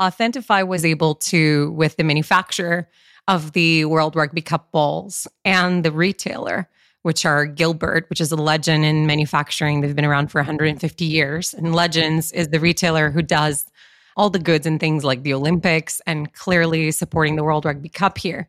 Authentify 0.00 0.66
was 0.66 0.84
able 0.84 1.14
to, 1.14 1.70
with 1.72 1.96
the 1.96 2.02
manufacturer 2.02 2.88
of 3.28 3.52
the 3.52 3.84
World 3.84 4.16
Rugby 4.16 4.42
Cup 4.42 4.72
balls 4.72 5.28
and 5.44 5.84
the 5.84 5.92
retailer, 5.92 6.68
which 7.02 7.24
are 7.24 7.46
Gilbert, 7.46 8.10
which 8.10 8.20
is 8.20 8.32
a 8.32 8.36
legend 8.36 8.84
in 8.84 9.06
manufacturing. 9.06 9.80
They've 9.80 9.94
been 9.94 10.04
around 10.04 10.32
for 10.32 10.40
150 10.40 11.04
years. 11.04 11.54
And 11.54 11.74
Legends 11.74 12.32
is 12.32 12.48
the 12.48 12.58
retailer 12.58 13.10
who 13.10 13.22
does 13.22 13.70
all 14.16 14.30
the 14.30 14.38
goods 14.38 14.66
and 14.66 14.78
things 14.78 15.04
like 15.04 15.22
the 15.22 15.34
Olympics 15.34 16.00
and 16.06 16.32
clearly 16.32 16.90
supporting 16.90 17.36
the 17.36 17.44
World 17.44 17.64
Rugby 17.64 17.88
Cup 17.88 18.18
here. 18.18 18.48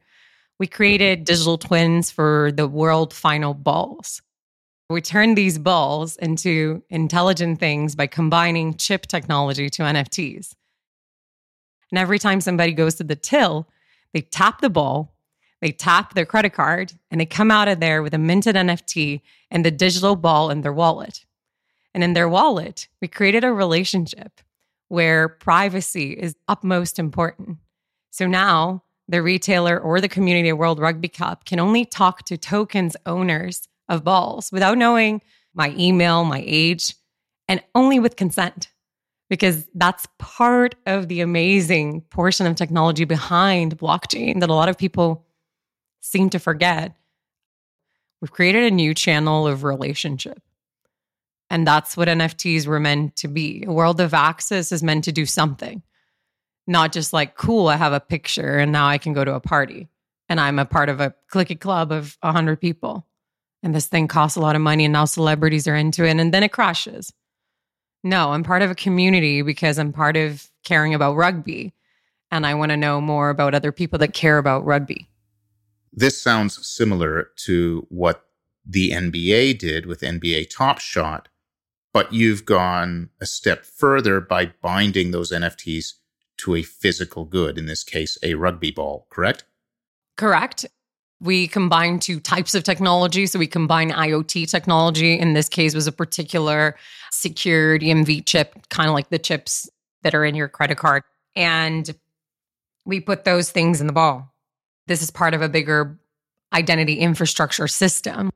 We 0.59 0.67
created 0.67 1.25
digital 1.25 1.57
twins 1.57 2.11
for 2.11 2.51
the 2.53 2.67
world 2.67 3.13
final 3.13 3.53
balls. 3.53 4.21
We 4.89 5.01
turned 5.01 5.37
these 5.37 5.57
balls 5.57 6.15
into 6.17 6.83
intelligent 6.89 7.59
things 7.59 7.95
by 7.95 8.07
combining 8.07 8.75
chip 8.75 9.07
technology 9.07 9.69
to 9.71 9.81
NFTs. 9.83 10.53
And 11.91 11.97
every 11.99 12.19
time 12.19 12.39
somebody 12.41 12.73
goes 12.73 12.95
to 12.95 13.03
the 13.03 13.15
till, 13.15 13.67
they 14.13 14.21
tap 14.21 14.61
the 14.61 14.69
ball 14.69 15.15
they 15.65 15.71
tap 15.71 16.13
their 16.13 16.27
credit 16.27 16.53
card 16.53 16.93
and 17.09 17.19
they 17.19 17.25
come 17.25 17.49
out 17.49 17.67
of 17.67 17.79
there 17.79 18.03
with 18.03 18.13
a 18.13 18.19
minted 18.19 18.55
NFT 18.55 19.21
and 19.49 19.65
the 19.65 19.71
digital 19.71 20.15
ball 20.15 20.51
in 20.51 20.61
their 20.61 20.71
wallet. 20.71 21.25
And 21.93 22.03
in 22.03 22.13
their 22.13 22.29
wallet, 22.29 22.87
we 23.01 23.07
created 23.07 23.43
a 23.43 23.51
relationship 23.51 24.41
where 24.87 25.29
privacy 25.29 26.11
is 26.11 26.35
utmost 26.47 26.99
important. 26.99 27.57
So 28.11 28.27
now 28.27 28.83
the 29.07 29.21
retailer 29.21 29.79
or 29.79 30.01
the 30.01 30.09
community 30.09 30.49
of 30.49 30.57
World 30.57 30.79
Rugby 30.79 31.07
Cup 31.07 31.45
can 31.45 31.59
only 31.59 31.85
talk 31.85 32.23
to 32.25 32.37
tokens 32.37 32.95
owners 33.05 33.67
of 33.87 34.03
balls 34.03 34.51
without 34.51 34.77
knowing 34.77 35.21
my 35.53 35.73
email, 35.77 36.23
my 36.23 36.43
age, 36.45 36.95
and 37.47 37.61
only 37.73 37.99
with 37.99 38.15
consent. 38.15 38.69
Because 39.27 39.67
that's 39.73 40.07
part 40.19 40.75
of 40.85 41.07
the 41.07 41.21
amazing 41.21 42.01
portion 42.11 42.45
of 42.45 42.55
technology 42.55 43.05
behind 43.05 43.77
blockchain 43.77 44.39
that 44.39 44.49
a 44.51 44.53
lot 44.53 44.69
of 44.69 44.77
people 44.77 45.25
seem 45.99 46.29
to 46.29 46.37
forget, 46.37 46.95
we've 48.21 48.31
created 48.31 48.71
a 48.71 48.75
new 48.75 48.93
channel 48.93 49.47
of 49.47 49.63
relationship. 49.63 50.39
And 51.49 51.65
that's 51.65 51.95
what 51.95 52.07
NFTs 52.07 52.65
were 52.65 52.79
meant 52.79 53.15
to 53.17 53.27
be. 53.27 53.63
A 53.67 53.73
world 53.73 54.01
of 54.01 54.13
access 54.13 54.71
is 54.71 54.83
meant 54.83 55.03
to 55.03 55.11
do 55.11 55.25
something, 55.25 55.83
not 56.67 56.91
just 56.91 57.13
like, 57.13 57.35
cool, 57.35 57.67
I 57.67 57.75
have 57.75 57.93
a 57.93 57.99
picture 57.99 58.57
and 58.57 58.71
now 58.71 58.87
I 58.87 58.97
can 58.97 59.13
go 59.13 59.23
to 59.23 59.35
a 59.35 59.39
party 59.39 59.87
and 60.27 60.39
I'm 60.39 60.59
a 60.59 60.65
part 60.65 60.89
of 60.89 60.99
a 60.99 61.13
cliquey 61.31 61.59
club 61.59 61.91
of 61.91 62.17
100 62.21 62.59
people. 62.59 63.05
And 63.61 63.73
this 63.73 63.87
thing 63.87 64.07
costs 64.07 64.37
a 64.37 64.41
lot 64.41 64.55
of 64.55 64.61
money 64.61 64.85
and 64.85 64.93
now 64.93 65.05
celebrities 65.05 65.67
are 65.67 65.75
into 65.75 66.03
it 66.05 66.17
and 66.17 66.33
then 66.33 66.43
it 66.43 66.51
crashes. 66.51 67.13
No, 68.03 68.31
I'm 68.31 68.43
part 68.43 68.61
of 68.61 68.69
a 68.69 68.75
community 68.75 69.41
because 69.41 69.79
I'm 69.79 69.91
part 69.91 70.17
of 70.17 70.49
caring 70.63 70.93
about 70.93 71.15
rugby. 71.15 71.73
And 72.31 72.45
I 72.45 72.53
want 72.55 72.71
to 72.71 72.77
know 72.77 72.99
more 72.99 73.29
about 73.29 73.55
other 73.55 73.71
people 73.71 73.99
that 73.99 74.13
care 74.13 74.37
about 74.37 74.65
rugby. 74.65 75.07
This 75.93 76.21
sounds 76.21 76.67
similar 76.67 77.29
to 77.45 77.87
what 77.89 78.25
the 78.65 78.91
NBA 78.91 79.57
did 79.57 79.85
with 79.85 80.01
NBA 80.01 80.49
Top 80.49 80.79
Shot, 80.79 81.29
but 81.95 82.11
you've 82.11 82.43
gone 82.43 83.09
a 83.21 83.25
step 83.25 83.65
further 83.65 84.19
by 84.19 84.47
binding 84.61 85.11
those 85.11 85.31
NFTs 85.31 85.93
to 86.35 86.53
a 86.55 86.61
physical 86.61 87.23
good, 87.23 87.57
in 87.57 87.67
this 87.67 87.85
case, 87.85 88.17
a 88.21 88.33
rugby 88.33 88.69
ball, 88.69 89.07
correct? 89.09 89.45
Correct. 90.17 90.65
We 91.21 91.47
combine 91.47 91.99
two 91.99 92.19
types 92.19 92.53
of 92.53 92.65
technology. 92.65 93.25
So 93.27 93.39
we 93.39 93.47
combine 93.47 93.91
IoT 93.91 94.51
technology. 94.51 95.17
In 95.17 95.35
this 95.35 95.47
case, 95.47 95.73
was 95.73 95.87
a 95.87 95.93
particular 95.93 96.75
secured 97.11 97.81
EMV 97.81 98.25
chip, 98.25 98.67
kind 98.67 98.89
of 98.89 98.93
like 98.93 99.07
the 99.07 99.17
chips 99.17 99.69
that 100.03 100.13
are 100.13 100.25
in 100.25 100.35
your 100.35 100.49
credit 100.49 100.77
card. 100.77 101.01
And 101.33 101.89
we 102.85 102.99
put 102.99 103.23
those 103.23 103.51
things 103.51 103.79
in 103.79 103.87
the 103.87 103.93
ball. 103.93 104.35
This 104.87 105.01
is 105.01 105.11
part 105.11 105.33
of 105.33 105.41
a 105.41 105.47
bigger 105.47 105.97
identity 106.51 106.95
infrastructure 106.95 107.69
system 107.69 108.31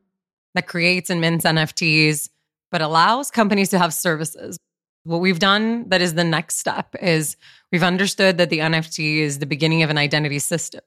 that 0.56 0.66
creates 0.66 1.10
and 1.10 1.20
mints 1.20 1.44
NFTs, 1.44 2.30
but 2.72 2.82
allows 2.82 3.32
companies 3.32 3.70
to 3.70 3.80
have 3.80 3.94
services. 3.94 4.58
What 5.04 5.22
we've 5.22 5.40
done 5.40 5.90
that 5.90 6.02
is 6.02 6.14
the 6.14 6.24
next 6.24 6.60
step 6.60 6.96
is 7.02 7.38
we've 7.72 7.84
understood 7.84 8.38
that 8.38 8.50
the 8.50 8.60
NFT 8.60 9.18
is 9.18 9.40
the 9.40 9.46
beginning 9.46 9.84
of 9.84 9.90
an 9.90 9.98
identity 9.98 10.40
system. 10.40 10.82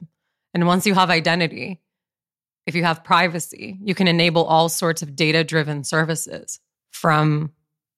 And 0.55 0.67
once 0.67 0.87
you 0.87 0.95
have 0.95 1.11
identity, 1.11 1.81
if 2.67 2.75
you 2.75 2.85
have 2.85 3.03
privacy, 3.03 3.79
you 3.83 3.95
can 3.95 4.07
enable 4.07 4.45
all 4.45 4.69
sorts 4.69 5.03
of 5.03 5.17
data 5.17 5.43
driven 5.43 5.83
services 5.83 6.61
from 6.91 7.53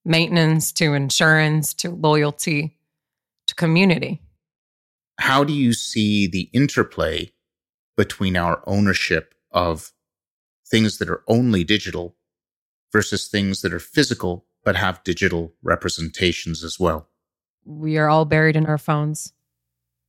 maintenance 0.04 0.72
to 0.72 0.94
insurance 0.94 1.74
to 1.74 1.90
loyalty 1.90 2.76
to 3.48 3.54
community. 3.54 4.22
How 5.18 5.44
do 5.44 5.52
you 5.52 5.72
see 5.72 6.26
the 6.26 6.48
interplay 6.52 7.32
between 7.96 8.36
our 8.36 8.62
ownership 8.66 9.34
of 9.50 9.92
things 10.66 10.98
that 10.98 11.08
are 11.08 11.22
only 11.28 11.64
digital 11.64 12.16
versus 12.94 13.26
things 13.26 13.60
that 13.60 13.74
are 13.74 13.80
physical 13.80 14.46
but 14.64 14.76
have 14.76 15.02
digital 15.02 15.52
representations 15.64 16.62
as 16.62 16.78
well? 16.78 17.08
We 17.64 17.98
are 17.98 18.08
all 18.08 18.24
buried 18.24 18.54
in 18.54 18.66
our 18.66 18.78
phones. 18.78 19.32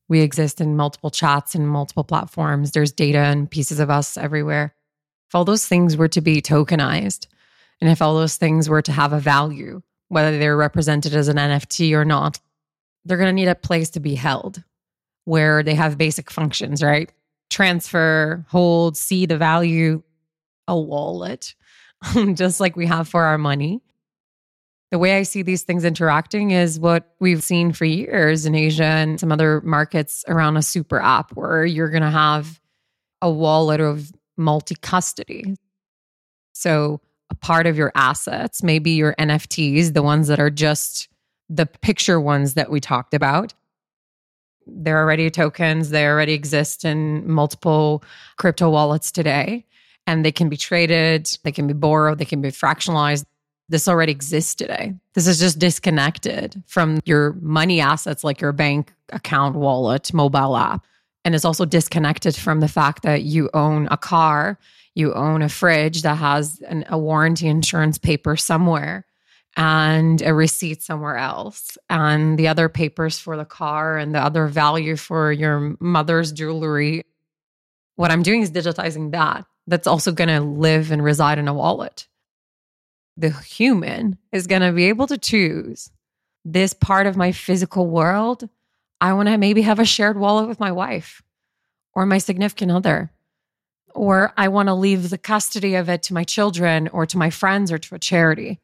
We 0.07 0.21
exist 0.21 0.61
in 0.61 0.77
multiple 0.77 1.09
chats 1.09 1.55
and 1.55 1.67
multiple 1.67 2.03
platforms. 2.03 2.71
There's 2.71 2.91
data 2.91 3.17
and 3.17 3.49
pieces 3.49 3.79
of 3.79 3.89
us 3.89 4.17
everywhere. 4.17 4.75
If 5.27 5.33
all 5.33 5.45
those 5.45 5.65
things 5.65 5.97
were 5.97 6.07
to 6.09 6.21
be 6.21 6.43
tokenized, 6.43 7.25
and 7.81 7.89
if 7.89 8.03
all 8.03 8.13
those 8.13 8.37
things 8.37 8.69
were 8.69 8.83
to 8.83 8.91
have 8.91 9.13
a 9.13 9.19
value, 9.19 9.81
whether 10.09 10.37
they're 10.37 10.55
represented 10.55 11.15
as 11.15 11.27
an 11.27 11.37
NFT 11.37 11.93
or 11.93 12.05
not, 12.05 12.39
they're 13.03 13.17
going 13.17 13.29
to 13.29 13.33
need 13.33 13.47
a 13.47 13.55
place 13.55 13.89
to 13.91 13.99
be 13.99 14.13
held 14.13 14.63
where 15.23 15.63
they 15.63 15.73
have 15.73 15.97
basic 15.97 16.29
functions, 16.29 16.83
right? 16.83 17.11
Transfer, 17.49 18.45
hold, 18.47 18.95
see 18.95 19.25
the 19.25 19.37
value, 19.37 20.03
a 20.67 20.79
wallet, 20.79 21.55
just 22.33 22.59
like 22.59 22.75
we 22.75 22.85
have 22.85 23.07
for 23.07 23.23
our 23.23 23.37
money 23.37 23.81
the 24.91 24.99
way 24.99 25.17
I 25.17 25.23
see 25.23 25.41
these 25.41 25.63
things 25.63 25.83
interacting 25.83 26.51
is 26.51 26.79
what 26.79 27.15
we've 27.19 27.43
seen 27.43 27.73
for 27.73 27.85
years 27.85 28.45
in 28.45 28.55
Asia 28.55 28.85
and 28.85 29.19
some 29.19 29.31
other 29.31 29.59
markets 29.61 30.23
around 30.27 30.57
a 30.57 30.61
super 30.61 31.01
app 31.01 31.31
where 31.31 31.65
you're 31.65 31.89
going 31.89 32.03
to 32.03 32.09
have 32.09 32.61
a 33.21 33.29
wallet 33.29 33.81
of 33.81 34.11
multi 34.37 34.75
custody. 34.75 35.55
So, 36.53 37.01
a 37.31 37.35
part 37.35 37.65
of 37.65 37.75
your 37.75 37.91
assets, 37.95 38.61
maybe 38.61 38.91
your 38.91 39.15
NFTs, 39.15 39.93
the 39.93 40.03
ones 40.03 40.27
that 40.27 40.39
are 40.39 40.51
just 40.51 41.09
the 41.49 41.65
picture 41.65 42.21
ones 42.21 42.53
that 42.53 42.69
we 42.69 42.79
talked 42.79 43.13
about. 43.13 43.53
They're 44.67 45.01
already 45.01 45.29
tokens, 45.31 45.89
they 45.89 46.05
already 46.05 46.33
exist 46.33 46.85
in 46.85 47.29
multiple 47.29 48.03
crypto 48.37 48.69
wallets 48.69 49.11
today, 49.11 49.65
and 50.07 50.23
they 50.23 50.31
can 50.31 50.49
be 50.49 50.57
traded, 50.57 51.29
they 51.43 51.51
can 51.51 51.67
be 51.67 51.73
borrowed, 51.73 52.19
they 52.19 52.25
can 52.25 52.41
be 52.41 52.49
fractionalized 52.49 53.25
this 53.69 53.87
already 53.87 54.11
exists 54.11 54.55
today. 54.55 54.93
This 55.13 55.27
is 55.27 55.39
just 55.39 55.59
disconnected 55.59 56.61
from 56.67 56.99
your 57.05 57.33
money 57.41 57.81
assets 57.81 58.23
like 58.23 58.39
your 58.39 58.51
bank 58.51 58.93
account, 59.09 59.55
wallet, 59.55 60.13
mobile 60.13 60.55
app. 60.55 60.85
And 61.23 61.33
it's 61.33 61.45
also 61.45 61.65
disconnected 61.65 62.35
from 62.35 62.59
the 62.59 62.67
fact 62.67 63.01
that 63.03 63.23
you 63.23 63.49
own 63.53 63.87
a 63.89 63.97
car, 63.97 64.59
you 64.93 65.13
own 65.13 65.41
a 65.41 65.49
fridge 65.49 66.03
that 66.03 66.15
has 66.15 66.61
an, 66.61 66.85
a 66.89 66.97
warranty 66.97 67.47
insurance 67.47 67.97
paper 67.97 68.35
somewhere 68.35 69.05
and 69.57 70.21
a 70.21 70.33
receipt 70.33 70.83
somewhere 70.83 71.15
else, 71.15 71.77
and 71.89 72.37
the 72.37 72.49
other 72.49 72.67
papers 72.67 73.17
for 73.17 73.37
the 73.37 73.45
car 73.45 73.97
and 73.97 74.13
the 74.13 74.19
other 74.19 74.47
value 74.47 74.97
for 74.97 75.31
your 75.31 75.77
mother's 75.79 76.33
jewelry. 76.33 77.03
What 77.95 78.11
I'm 78.11 78.21
doing 78.21 78.41
is 78.41 78.51
digitizing 78.51 79.11
that. 79.11 79.45
That's 79.67 79.87
also 79.87 80.11
going 80.11 80.27
to 80.27 80.41
live 80.41 80.91
and 80.91 81.03
reside 81.03 81.39
in 81.39 81.47
a 81.47 81.53
wallet 81.53 82.07
the 83.17 83.29
human 83.29 84.17
is 84.31 84.47
going 84.47 84.61
to 84.61 84.71
be 84.71 84.85
able 84.85 85.07
to 85.07 85.17
choose 85.17 85.89
this 86.43 86.73
part 86.73 87.07
of 87.07 87.17
my 87.17 87.31
physical 87.31 87.87
world. 87.87 88.49
I 89.01 89.13
want 89.13 89.29
to 89.29 89.37
maybe 89.37 89.61
have 89.61 89.79
a 89.79 89.85
shared 89.85 90.17
wallet 90.17 90.47
with 90.47 90.59
my 90.59 90.71
wife 90.71 91.21
or 91.93 92.05
my 92.05 92.17
significant 92.17 92.71
other. 92.71 93.11
Or 93.93 94.33
I 94.35 94.49
want 94.49 94.67
to 94.67 94.73
leave 94.73 95.09
the 95.09 95.17
custody 95.17 95.75
of 95.75 95.87
it 95.87 96.03
to 96.03 96.13
my 96.13 96.25
children 96.25 96.89
or 96.89 97.05
to 97.05 97.17
my 97.17 97.29
friends 97.29 97.71
or 97.71 97.77
to 97.77 97.95
a 97.95 97.99
charity. 97.99 98.59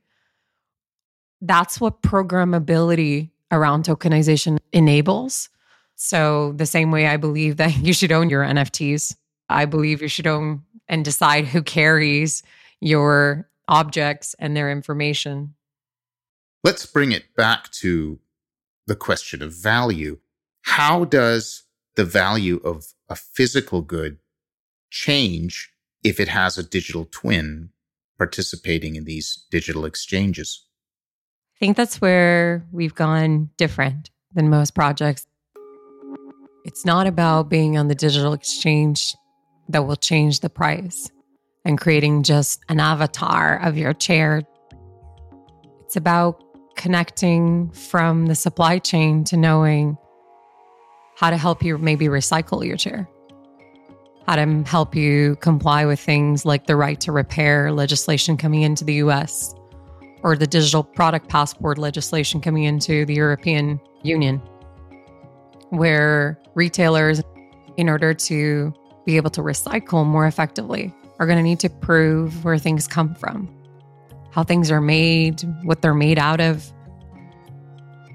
That's 1.39 1.79
what 1.79 2.01
programmability 2.01 3.29
around 3.49 3.85
tokenization 3.85 4.59
enables. 4.73 5.49
So, 5.95 6.53
the 6.53 6.65
same 6.65 6.91
way 6.91 7.07
I 7.07 7.17
believe 7.17 7.57
that 7.57 7.77
you 7.81 7.93
should 7.93 8.11
own 8.11 8.29
your 8.29 8.43
NFTs, 8.43 9.15
I 9.47 9.65
believe 9.65 10.01
you 10.01 10.09
should 10.09 10.27
own 10.27 10.63
and 10.91 11.05
decide 11.05 11.45
who 11.45 11.63
carries 11.63 12.43
your 12.81 13.49
objects 13.67 14.35
and 14.37 14.55
their 14.55 14.69
information. 14.69 15.55
Let's 16.63 16.85
bring 16.85 17.13
it 17.13 17.33
back 17.35 17.71
to 17.79 18.19
the 18.85 18.95
question 18.95 19.41
of 19.41 19.53
value. 19.53 20.19
How 20.63 21.05
does 21.05 21.63
the 21.95 22.05
value 22.05 22.57
of 22.63 22.93
a 23.09 23.15
physical 23.15 23.81
good 23.81 24.17
change 24.91 25.71
if 26.03 26.19
it 26.19 26.27
has 26.27 26.57
a 26.57 26.63
digital 26.63 27.07
twin 27.09 27.69
participating 28.17 28.95
in 28.95 29.05
these 29.05 29.45
digital 29.49 29.85
exchanges? 29.85 30.65
I 31.55 31.59
think 31.59 31.77
that's 31.77 32.01
where 32.01 32.67
we've 32.71 32.95
gone 32.95 33.49
different 33.55 34.09
than 34.33 34.49
most 34.49 34.75
projects. 34.75 35.25
It's 36.65 36.85
not 36.85 37.07
about 37.07 37.49
being 37.49 37.77
on 37.77 37.87
the 37.87 37.95
digital 37.95 38.33
exchange 38.33 39.15
that 39.69 39.85
will 39.85 39.95
change 39.95 40.39
the 40.39 40.49
price 40.49 41.11
and 41.65 41.79
creating 41.79 42.23
just 42.23 42.61
an 42.69 42.79
avatar 42.79 43.59
of 43.59 43.77
your 43.77 43.93
chair. 43.93 44.41
It's 45.85 45.95
about 45.95 46.43
connecting 46.75 47.69
from 47.71 48.27
the 48.27 48.35
supply 48.35 48.79
chain 48.79 49.23
to 49.25 49.37
knowing 49.37 49.97
how 51.15 51.29
to 51.29 51.37
help 51.37 51.63
you 51.63 51.77
maybe 51.77 52.05
recycle 52.05 52.65
your 52.65 52.77
chair, 52.77 53.07
how 54.27 54.35
to 54.35 54.63
help 54.65 54.95
you 54.95 55.35
comply 55.37 55.85
with 55.85 55.99
things 55.99 56.45
like 56.45 56.65
the 56.65 56.75
right 56.75 56.99
to 57.01 57.11
repair 57.11 57.71
legislation 57.71 58.37
coming 58.37 58.63
into 58.63 58.83
the 58.83 58.95
US 58.95 59.53
or 60.23 60.35
the 60.35 60.47
digital 60.47 60.83
product 60.83 61.29
passport 61.29 61.77
legislation 61.77 62.41
coming 62.41 62.63
into 62.63 63.05
the 63.05 63.13
European 63.13 63.79
Union, 64.03 64.37
where 65.69 66.39
retailers, 66.55 67.21
in 67.77 67.89
order 67.89 68.13
to 68.13 68.73
be 69.05 69.17
able 69.17 69.29
to 69.31 69.41
recycle 69.41 70.05
more 70.05 70.27
effectively, 70.27 70.93
are 71.19 71.25
going 71.25 71.37
to 71.37 71.43
need 71.43 71.59
to 71.59 71.69
prove 71.69 72.43
where 72.43 72.57
things 72.57 72.87
come 72.87 73.13
from, 73.15 73.49
how 74.31 74.43
things 74.43 74.71
are 74.71 74.81
made, 74.81 75.41
what 75.63 75.81
they're 75.81 75.93
made 75.93 76.19
out 76.19 76.39
of. 76.39 76.71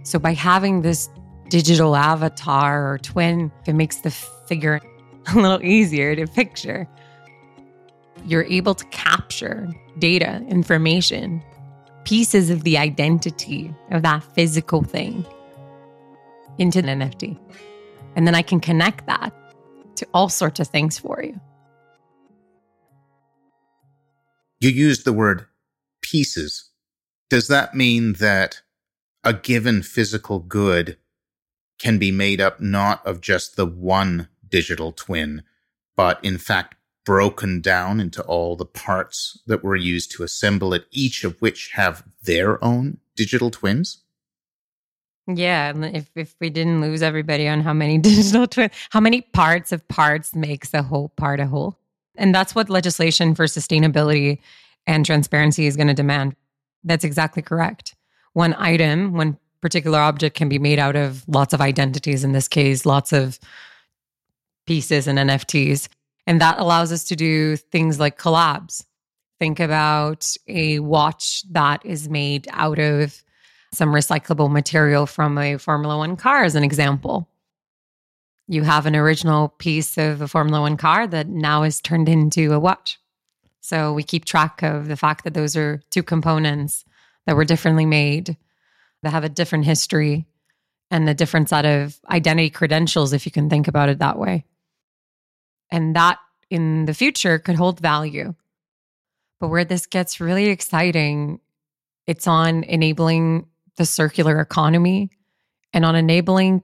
So, 0.03 0.19
by 0.19 0.35
having 0.35 0.83
this 0.83 1.09
digital 1.49 1.97
avatar 1.97 2.93
or 2.93 2.99
twin, 2.99 3.53
it 3.67 3.75
makes 3.75 3.99
the 3.99 4.11
figure 4.11 4.81
a 5.29 5.35
little 5.35 5.63
easier 5.63 6.15
to 6.17 6.27
picture. 6.27 6.89
You're 8.25 8.45
able 8.45 8.75
to 8.75 8.85
capture 8.87 9.69
data, 9.99 10.45
information, 10.49 11.43
pieces 12.05 12.51
of 12.51 12.63
the 12.63 12.79
identity 12.79 13.75
of 13.91 14.03
that 14.03 14.23
physical 14.35 14.83
thing 14.83 15.25
into 16.59 16.79
an 16.79 16.87
NFT. 16.87 17.39
And 18.15 18.27
then 18.27 18.35
I 18.35 18.43
can 18.43 18.61
connect 18.61 19.07
that 19.07 19.33
to 19.97 20.07
all 20.15 20.29
sorts 20.29 20.61
of 20.61 20.69
things 20.69 20.99
for 20.99 21.23
you. 21.23 21.41
You 24.61 24.71
used 24.71 25.05
the 25.05 25.13
word 25.13 25.47
pieces. 26.01 26.71
Does 27.29 27.49
that 27.49 27.75
mean 27.75 28.15
that 28.15 28.63
a 29.25 29.35
given 29.35 29.83
physical 29.83 30.39
good 30.39 30.97
can 31.79 31.99
be 31.99 32.11
made 32.11 32.41
up 32.41 32.61
not 32.61 33.05
of 33.05 33.21
just 33.21 33.57
the 33.57 33.67
one 33.67 34.29
digital 34.49 34.93
twin, 34.93 35.43
but 35.97 36.25
in 36.25 36.39
fact 36.39 36.77
broken 37.05 37.61
down 37.61 38.01
into 38.01 38.23
all 38.23 38.57
the 38.57 38.65
parts 38.65 39.41
that 39.47 39.63
were 39.63 39.77
used 39.77 40.11
to 40.13 40.23
assemble 40.23 40.75
it, 40.75 40.87
each 40.91 41.23
of 41.23 41.41
which 41.41 41.71
have 41.75 42.05
their 42.23 42.63
own 42.65 42.99
digital 43.15 43.51
twins? 43.51 44.03
Yeah, 45.29 45.73
if 45.77 46.09
if 46.15 46.37
we 46.41 46.51
didn't 46.51 46.81
lose 46.81 47.03
everybody 47.03 47.49
on 47.49 47.61
how 47.61 47.73
many 47.73 47.99
digital 48.13 48.47
twins, 48.47 48.73
how 48.91 49.01
many 49.01 49.23
parts 49.23 49.73
of 49.73 49.87
parts 49.89 50.35
makes 50.35 50.73
a 50.73 50.83
whole 50.83 51.09
part 51.11 51.41
a 51.41 51.47
whole, 51.47 51.77
and 52.17 52.35
that's 52.35 52.55
what 52.55 52.71
legislation 52.71 53.35
for 53.35 53.47
sustainability 53.47 54.39
and 54.87 55.05
transparency 55.05 55.67
is 55.67 55.77
going 55.77 55.89
to 55.89 55.95
demand. 55.95 56.37
That's 56.85 57.05
exactly 57.05 57.43
correct. 57.43 57.97
One 58.35 58.55
item, 58.59 59.15
one 59.15 59.37
particular 59.61 59.99
object 59.99 60.37
can 60.37 60.49
be 60.49 60.61
made 60.61 60.79
out 60.79 60.95
of 60.95 61.25
lots 61.27 61.53
of 61.53 61.61
identities. 61.61 62.23
In 62.23 62.31
this 62.33 62.47
case, 62.47 62.87
lots 62.87 63.13
of 63.13 63.41
pieces 64.67 65.09
and 65.09 65.19
NFTs, 65.19 65.89
and 66.29 66.41
that 66.41 66.61
allows 66.61 66.93
us 66.93 67.03
to 67.05 67.17
do 67.17 67.57
things 67.57 67.99
like 67.99 68.17
collabs. 68.17 68.85
Think 69.41 69.59
about 69.59 70.33
a 70.47 70.79
watch 70.79 71.43
that 71.51 71.85
is 71.85 72.09
made 72.09 72.47
out 72.53 72.79
of 72.79 73.23
some 73.73 73.91
recyclable 73.91 74.51
material 74.51 75.07
from 75.07 75.39
a 75.39 75.57
Formula 75.57 75.99
One 75.99 76.17
car, 76.17 76.45
as 76.45 76.55
an 76.55 76.65
example. 76.65 77.29
You 78.49 78.63
have 78.63 78.87
an 78.87 78.95
original 78.95 79.49
piece 79.49 79.99
of 79.99 80.21
a 80.21 80.29
Formula 80.29 80.61
One 80.61 80.77
car 80.77 81.07
that 81.07 81.29
now 81.29 81.63
is 81.63 81.81
turned 81.81 82.09
into 82.09 82.53
a 82.53 82.61
watch. 82.61 82.99
So 83.61 83.93
we 83.93 84.05
keep 84.05 84.25
track 84.25 84.63
of 84.63 84.87
the 84.87 84.97
fact 84.97 85.25
that 85.25 85.35
those 85.35 85.57
are 85.57 85.83
two 85.91 86.03
components 86.03 86.85
that 87.27 87.35
were 87.35 87.45
differently 87.45 87.87
made, 87.87 88.37
that 89.03 89.11
have 89.11 89.25
a 89.25 89.29
different 89.29 89.65
history 89.65 90.27
and 90.91 91.09
a 91.09 91.15
different 91.15 91.49
set 91.49 91.67
of 91.67 91.99
identity 92.09 92.51
credentials, 92.51 93.13
if 93.13 93.27
you 93.27 93.33
can 93.33 93.51
think 93.51 93.67
about 93.67 93.89
it 93.89 93.99
that 93.99 94.19
way. 94.19 94.45
And 95.71 95.97
that 95.97 96.19
in 96.49 96.85
the 96.85 96.95
future 96.95 97.41
could 97.41 97.57
hold 97.57 97.81
value. 97.81 98.35
But 99.41 99.49
where 99.49 99.65
this 99.65 99.87
gets 99.87 100.21
really 100.21 100.47
exciting, 100.47 101.41
it's 102.07 102.29
on 102.29 102.63
enabling 102.63 103.47
the 103.77 103.87
circular 103.87 104.41
economy 104.41 105.11
and 105.73 105.85
on 105.85 105.97
enabling 105.97 106.63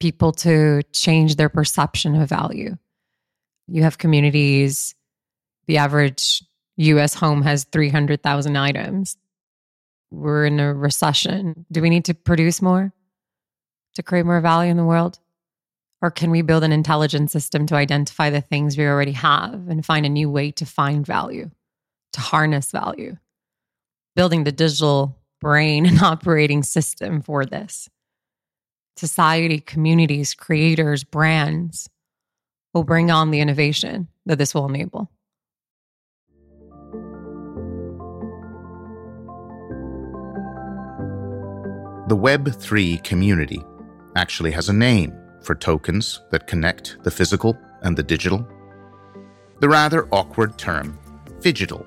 people 0.00 0.32
to 0.32 0.82
change 0.92 1.36
their 1.36 1.48
perception 1.48 2.20
of 2.20 2.28
value. 2.28 2.76
You 3.68 3.82
have 3.84 3.98
communities, 3.98 4.94
the 5.66 5.78
average 5.78 6.42
US 6.76 7.14
home 7.14 7.42
has 7.42 7.64
300,000 7.64 8.56
items. 8.56 9.16
We're 10.10 10.46
in 10.46 10.60
a 10.60 10.74
recession. 10.74 11.64
Do 11.70 11.80
we 11.80 11.90
need 11.90 12.04
to 12.06 12.14
produce 12.14 12.60
more 12.60 12.92
to 13.94 14.02
create 14.02 14.26
more 14.26 14.40
value 14.40 14.70
in 14.70 14.76
the 14.76 14.84
world? 14.84 15.18
Or 16.02 16.10
can 16.10 16.30
we 16.30 16.42
build 16.42 16.64
an 16.64 16.72
intelligent 16.72 17.30
system 17.30 17.66
to 17.66 17.76
identify 17.76 18.28
the 18.28 18.40
things 18.40 18.76
we 18.76 18.86
already 18.86 19.12
have 19.12 19.68
and 19.68 19.86
find 19.86 20.04
a 20.04 20.08
new 20.08 20.28
way 20.28 20.50
to 20.52 20.66
find 20.66 21.06
value, 21.06 21.50
to 22.14 22.20
harness 22.20 22.72
value? 22.72 23.16
Building 24.16 24.42
the 24.42 24.52
digital 24.52 25.21
brain 25.42 25.84
and 25.84 26.00
operating 26.02 26.62
system 26.62 27.20
for 27.20 27.44
this. 27.44 27.90
Society, 28.96 29.58
communities, 29.58 30.34
creators, 30.34 31.02
brands 31.02 31.90
will 32.72 32.84
bring 32.84 33.10
on 33.10 33.32
the 33.32 33.40
innovation 33.40 34.06
that 34.24 34.38
this 34.38 34.54
will 34.54 34.66
enable. 34.66 35.10
The 42.08 42.16
Web3 42.16 43.02
community 43.02 43.62
actually 44.14 44.52
has 44.52 44.68
a 44.68 44.72
name 44.72 45.12
for 45.42 45.54
tokens 45.54 46.20
that 46.30 46.46
connect 46.46 47.02
the 47.02 47.10
physical 47.10 47.58
and 47.82 47.96
the 47.96 48.02
digital. 48.02 48.46
The 49.60 49.68
rather 49.68 50.06
awkward 50.12 50.56
term, 50.58 50.98
phygital 51.40 51.84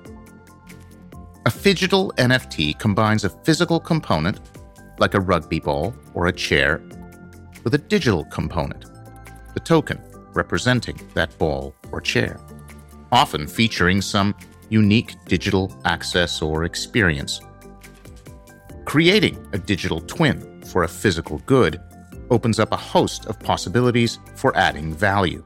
a 1.46 1.48
phygital 1.48 2.12
NFT 2.16 2.76
combines 2.80 3.22
a 3.22 3.28
physical 3.28 3.78
component, 3.78 4.40
like 4.98 5.14
a 5.14 5.20
rugby 5.20 5.60
ball 5.60 5.94
or 6.12 6.26
a 6.26 6.32
chair, 6.32 6.82
with 7.62 7.72
a 7.72 7.78
digital 7.78 8.24
component, 8.24 8.86
the 9.54 9.60
token 9.60 10.02
representing 10.34 10.98
that 11.14 11.38
ball 11.38 11.72
or 11.92 12.00
chair, 12.00 12.40
often 13.12 13.46
featuring 13.46 14.02
some 14.02 14.34
unique 14.70 15.14
digital 15.26 15.72
access 15.84 16.42
or 16.42 16.64
experience. 16.64 17.40
Creating 18.84 19.38
a 19.52 19.58
digital 19.58 20.00
twin 20.00 20.60
for 20.62 20.82
a 20.82 20.88
physical 20.88 21.38
good 21.46 21.80
opens 22.28 22.58
up 22.58 22.72
a 22.72 22.76
host 22.76 23.26
of 23.26 23.38
possibilities 23.38 24.18
for 24.34 24.56
adding 24.56 24.92
value. 24.92 25.44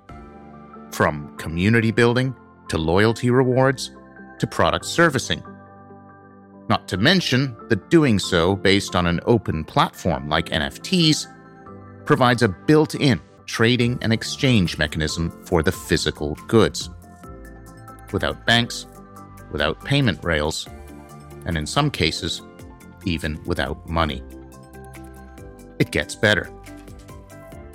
From 0.93 1.37
community 1.37 1.91
building 1.91 2.35
to 2.71 2.79
loyalty 2.79 3.29
rewards 3.29 3.91
to 4.39 4.47
product 4.47 4.87
servicing 4.87 5.43
not 6.71 6.87
to 6.87 6.97
mention 6.97 7.55
that 7.69 7.91
doing 7.91 8.19
so 8.19 8.55
based 8.55 8.95
on 8.95 9.07
an 9.07 9.21
open 9.27 9.65
platform 9.65 10.29
like 10.29 10.47
NFTs 10.47 11.27
provides 12.07 12.43
a 12.43 12.49
built 12.49 12.95
in 12.95 13.21
trading 13.45 13.99
and 14.03 14.13
exchange 14.13 14.79
mechanism 14.79 15.31
for 15.45 15.65
the 15.65 15.73
physical 15.73 16.37
goods. 16.47 16.89
Without 18.13 18.47
banks, 18.47 18.87
without 19.51 19.85
payment 19.85 20.23
rails, 20.23 20.69
and 21.45 21.59
in 21.59 21.67
some 21.67 21.91
cases, 21.91 22.41
even 23.05 23.43
without 23.45 23.89
money. 23.89 24.23
It 25.81 25.91
gets 25.91 26.15
better. 26.15 26.53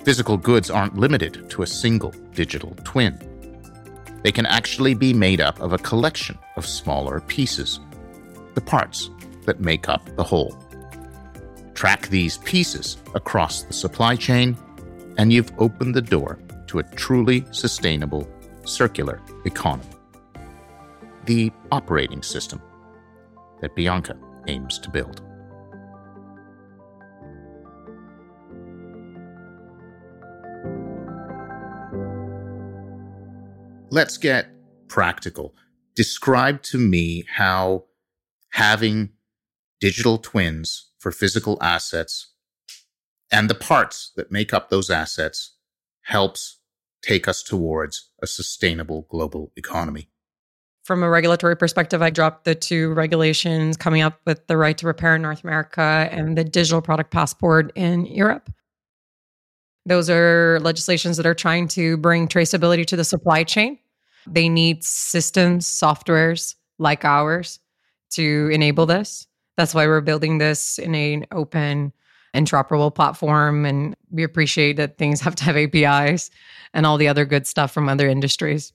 Physical 0.04 0.38
goods 0.38 0.70
aren't 0.70 0.96
limited 0.96 1.50
to 1.50 1.62
a 1.62 1.66
single 1.66 2.14
digital 2.32 2.74
twin. 2.84 3.18
They 4.22 4.32
can 4.32 4.46
actually 4.46 4.94
be 4.94 5.12
made 5.12 5.42
up 5.42 5.60
of 5.60 5.74
a 5.74 5.78
collection 5.78 6.38
of 6.56 6.64
smaller 6.64 7.20
pieces 7.20 7.80
the 8.56 8.60
parts 8.62 9.10
that 9.44 9.60
make 9.60 9.88
up 9.88 10.02
the 10.16 10.24
whole. 10.24 10.56
Track 11.74 12.08
these 12.08 12.38
pieces 12.38 12.96
across 13.14 13.62
the 13.62 13.72
supply 13.74 14.16
chain, 14.16 14.56
and 15.18 15.30
you've 15.30 15.52
opened 15.58 15.94
the 15.94 16.02
door 16.02 16.40
to 16.66 16.78
a 16.78 16.82
truly 16.82 17.44
sustainable 17.50 18.26
circular 18.64 19.20
economy. 19.44 19.90
The 21.26 21.52
operating 21.70 22.22
system 22.22 22.62
that 23.60 23.76
Bianca 23.76 24.16
aims 24.48 24.78
to 24.78 24.90
build. 24.90 25.20
Let's 33.90 34.16
get 34.16 34.48
practical. 34.88 35.54
Describe 35.94 36.62
to 36.64 36.78
me 36.78 37.24
how 37.30 37.84
having 38.56 39.10
digital 39.80 40.16
twins 40.16 40.90
for 40.98 41.12
physical 41.12 41.58
assets 41.60 42.32
and 43.30 43.50
the 43.50 43.54
parts 43.54 44.12
that 44.16 44.32
make 44.32 44.54
up 44.54 44.70
those 44.70 44.88
assets 44.88 45.56
helps 46.04 46.58
take 47.02 47.28
us 47.28 47.42
towards 47.42 48.12
a 48.22 48.26
sustainable 48.26 49.06
global 49.10 49.52
economy. 49.56 50.08
From 50.84 51.02
a 51.02 51.10
regulatory 51.10 51.54
perspective, 51.54 52.00
I 52.00 52.08
dropped 52.08 52.44
the 52.44 52.54
two 52.54 52.94
regulations 52.94 53.76
coming 53.76 54.00
up 54.00 54.20
with 54.24 54.46
the 54.46 54.56
right 54.56 54.78
to 54.78 54.86
repair 54.86 55.16
in 55.16 55.22
North 55.22 55.44
America 55.44 56.08
and 56.10 56.38
the 56.38 56.44
digital 56.44 56.80
product 56.80 57.10
passport 57.10 57.72
in 57.74 58.06
Europe. 58.06 58.48
Those 59.84 60.08
are 60.08 60.60
legislations 60.60 61.18
that 61.18 61.26
are 61.26 61.34
trying 61.34 61.68
to 61.68 61.98
bring 61.98 62.26
traceability 62.26 62.86
to 62.86 62.96
the 62.96 63.04
supply 63.04 63.44
chain. 63.44 63.78
They 64.26 64.48
need 64.48 64.82
systems, 64.82 65.66
softwares 65.66 66.54
like 66.78 67.04
ours 67.04 67.58
to 68.10 68.48
enable 68.52 68.86
this. 68.86 69.26
That's 69.56 69.74
why 69.74 69.86
we're 69.86 70.00
building 70.00 70.38
this 70.38 70.78
in 70.78 70.94
an 70.94 71.26
open, 71.32 71.92
interoperable 72.34 72.94
platform. 72.94 73.64
And 73.64 73.96
we 74.10 74.22
appreciate 74.22 74.76
that 74.76 74.98
things 74.98 75.20
have 75.20 75.34
to 75.36 75.44
have 75.44 75.56
APIs 75.56 76.30
and 76.74 76.84
all 76.84 76.98
the 76.98 77.08
other 77.08 77.24
good 77.24 77.46
stuff 77.46 77.72
from 77.72 77.88
other 77.88 78.08
industries. 78.08 78.72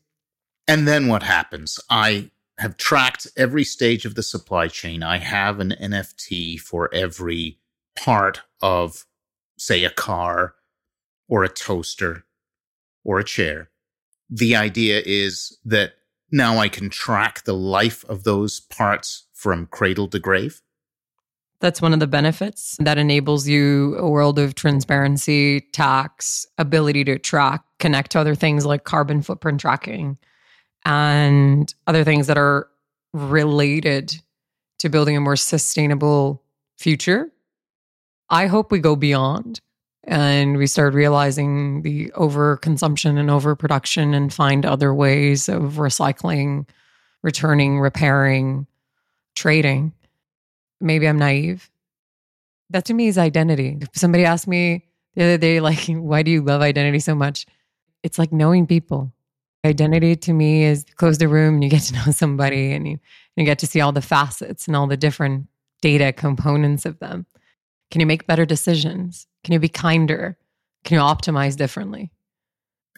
And 0.67 0.87
then 0.87 1.07
what 1.07 1.23
happens? 1.23 1.79
I 1.89 2.31
have 2.57 2.77
tracked 2.77 3.27
every 3.37 3.63
stage 3.63 4.05
of 4.05 4.15
the 4.15 4.23
supply 4.23 4.67
chain. 4.67 5.03
I 5.03 5.17
have 5.17 5.59
an 5.59 5.75
NFT 5.81 6.59
for 6.59 6.93
every 6.93 7.57
part 7.95 8.41
of, 8.61 9.05
say, 9.57 9.83
a 9.83 9.89
car 9.89 10.55
or 11.27 11.43
a 11.43 11.49
toaster 11.49 12.23
or 13.03 13.19
a 13.19 13.23
chair. 13.23 13.69
The 14.29 14.55
idea 14.55 15.01
is 15.05 15.57
that 15.65 15.93
now 16.31 16.57
I 16.57 16.69
can 16.69 16.89
track 16.89 17.43
the 17.43 17.53
life 17.53 18.03
of 18.05 18.23
those 18.23 18.59
parts 18.59 19.27
from 19.33 19.67
cradle 19.67 20.07
to 20.09 20.19
grave. 20.19 20.61
That's 21.59 21.81
one 21.81 21.93
of 21.93 21.99
the 21.99 22.07
benefits 22.07 22.75
that 22.79 22.97
enables 22.97 23.47
you 23.47 23.95
a 23.97 24.09
world 24.09 24.39
of 24.39 24.55
transparency, 24.55 25.61
tax, 25.73 26.45
ability 26.57 27.03
to 27.03 27.19
track, 27.19 27.63
connect 27.77 28.11
to 28.11 28.19
other 28.19 28.33
things 28.33 28.65
like 28.65 28.83
carbon 28.83 29.21
footprint 29.21 29.61
tracking 29.61 30.17
and 30.85 31.73
other 31.85 32.03
things 32.03 32.25
that 32.27 32.37
are 32.37 32.67
related 33.13 34.19
to 34.79 34.89
building 34.89 35.15
a 35.15 35.21
more 35.21 35.35
sustainable 35.35 36.43
future. 36.79 37.31
I 38.29 38.47
hope 38.47 38.71
we 38.71 38.79
go 38.79 38.95
beyond 38.95 39.61
And 40.05 40.57
we 40.57 40.65
started 40.65 40.95
realizing 40.95 41.83
the 41.83 42.11
overconsumption 42.15 43.19
and 43.19 43.29
overproduction 43.29 44.13
and 44.13 44.33
find 44.33 44.65
other 44.65 44.93
ways 44.93 45.47
of 45.47 45.73
recycling, 45.73 46.67
returning, 47.21 47.79
repairing, 47.79 48.65
trading. 49.35 49.93
Maybe 50.79 51.07
I'm 51.07 51.19
naive. 51.19 51.69
That 52.71 52.85
to 52.85 52.93
me 52.93 53.07
is 53.07 53.17
identity. 53.17 53.77
If 53.79 53.89
somebody 53.93 54.25
asked 54.25 54.47
me 54.47 54.85
the 55.15 55.23
other 55.23 55.37
day, 55.37 55.59
like, 55.59 55.85
why 55.87 56.23
do 56.23 56.31
you 56.31 56.41
love 56.41 56.61
identity 56.61 56.99
so 56.99 57.13
much? 57.13 57.45
It's 58.01 58.17
like 58.17 58.31
knowing 58.31 58.65
people. 58.65 59.11
Identity 59.63 60.15
to 60.15 60.33
me 60.33 60.63
is 60.63 60.85
close 60.95 61.19
the 61.19 61.27
room 61.27 61.55
and 61.55 61.63
you 61.63 61.69
get 61.69 61.83
to 61.83 61.93
know 62.05 62.11
somebody 62.11 62.71
and 62.71 62.87
you, 62.87 62.99
you 63.35 63.45
get 63.45 63.59
to 63.59 63.67
see 63.67 63.81
all 63.81 63.91
the 63.91 64.01
facets 64.01 64.65
and 64.65 64.75
all 64.75 64.87
the 64.87 64.97
different 64.97 65.47
data 65.81 66.11
components 66.11 66.85
of 66.85 66.97
them. 66.99 67.27
Can 67.91 67.99
you 67.99 68.07
make 68.07 68.25
better 68.25 68.45
decisions? 68.45 69.27
Can 69.43 69.53
you 69.53 69.59
be 69.59 69.69
kinder? 69.69 70.37
Can 70.83 70.95
you 70.95 71.01
optimize 71.01 71.57
differently? 71.57 72.09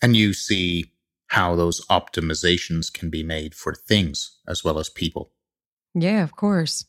And 0.02 0.16
you 0.16 0.34
see 0.34 0.92
how 1.28 1.56
those 1.56 1.86
optimizations 1.88 2.94
can 2.94 3.10
be 3.10 3.24
made 3.24 3.56
for 3.56 3.74
things 3.74 4.38
as 4.48 4.64
well 4.64 4.78
as 4.78 4.90
people. 4.90 5.32
Yeah, 5.96 6.24
of 6.24 6.36
course. 6.36 6.86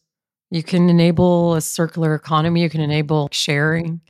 You 0.50 0.62
can 0.62 0.88
enable 0.88 1.54
a 1.54 1.60
circular 1.60 2.14
economy, 2.14 2.62
you 2.62 2.70
can 2.70 2.82
enable 2.82 3.28
sharing, 3.32 4.00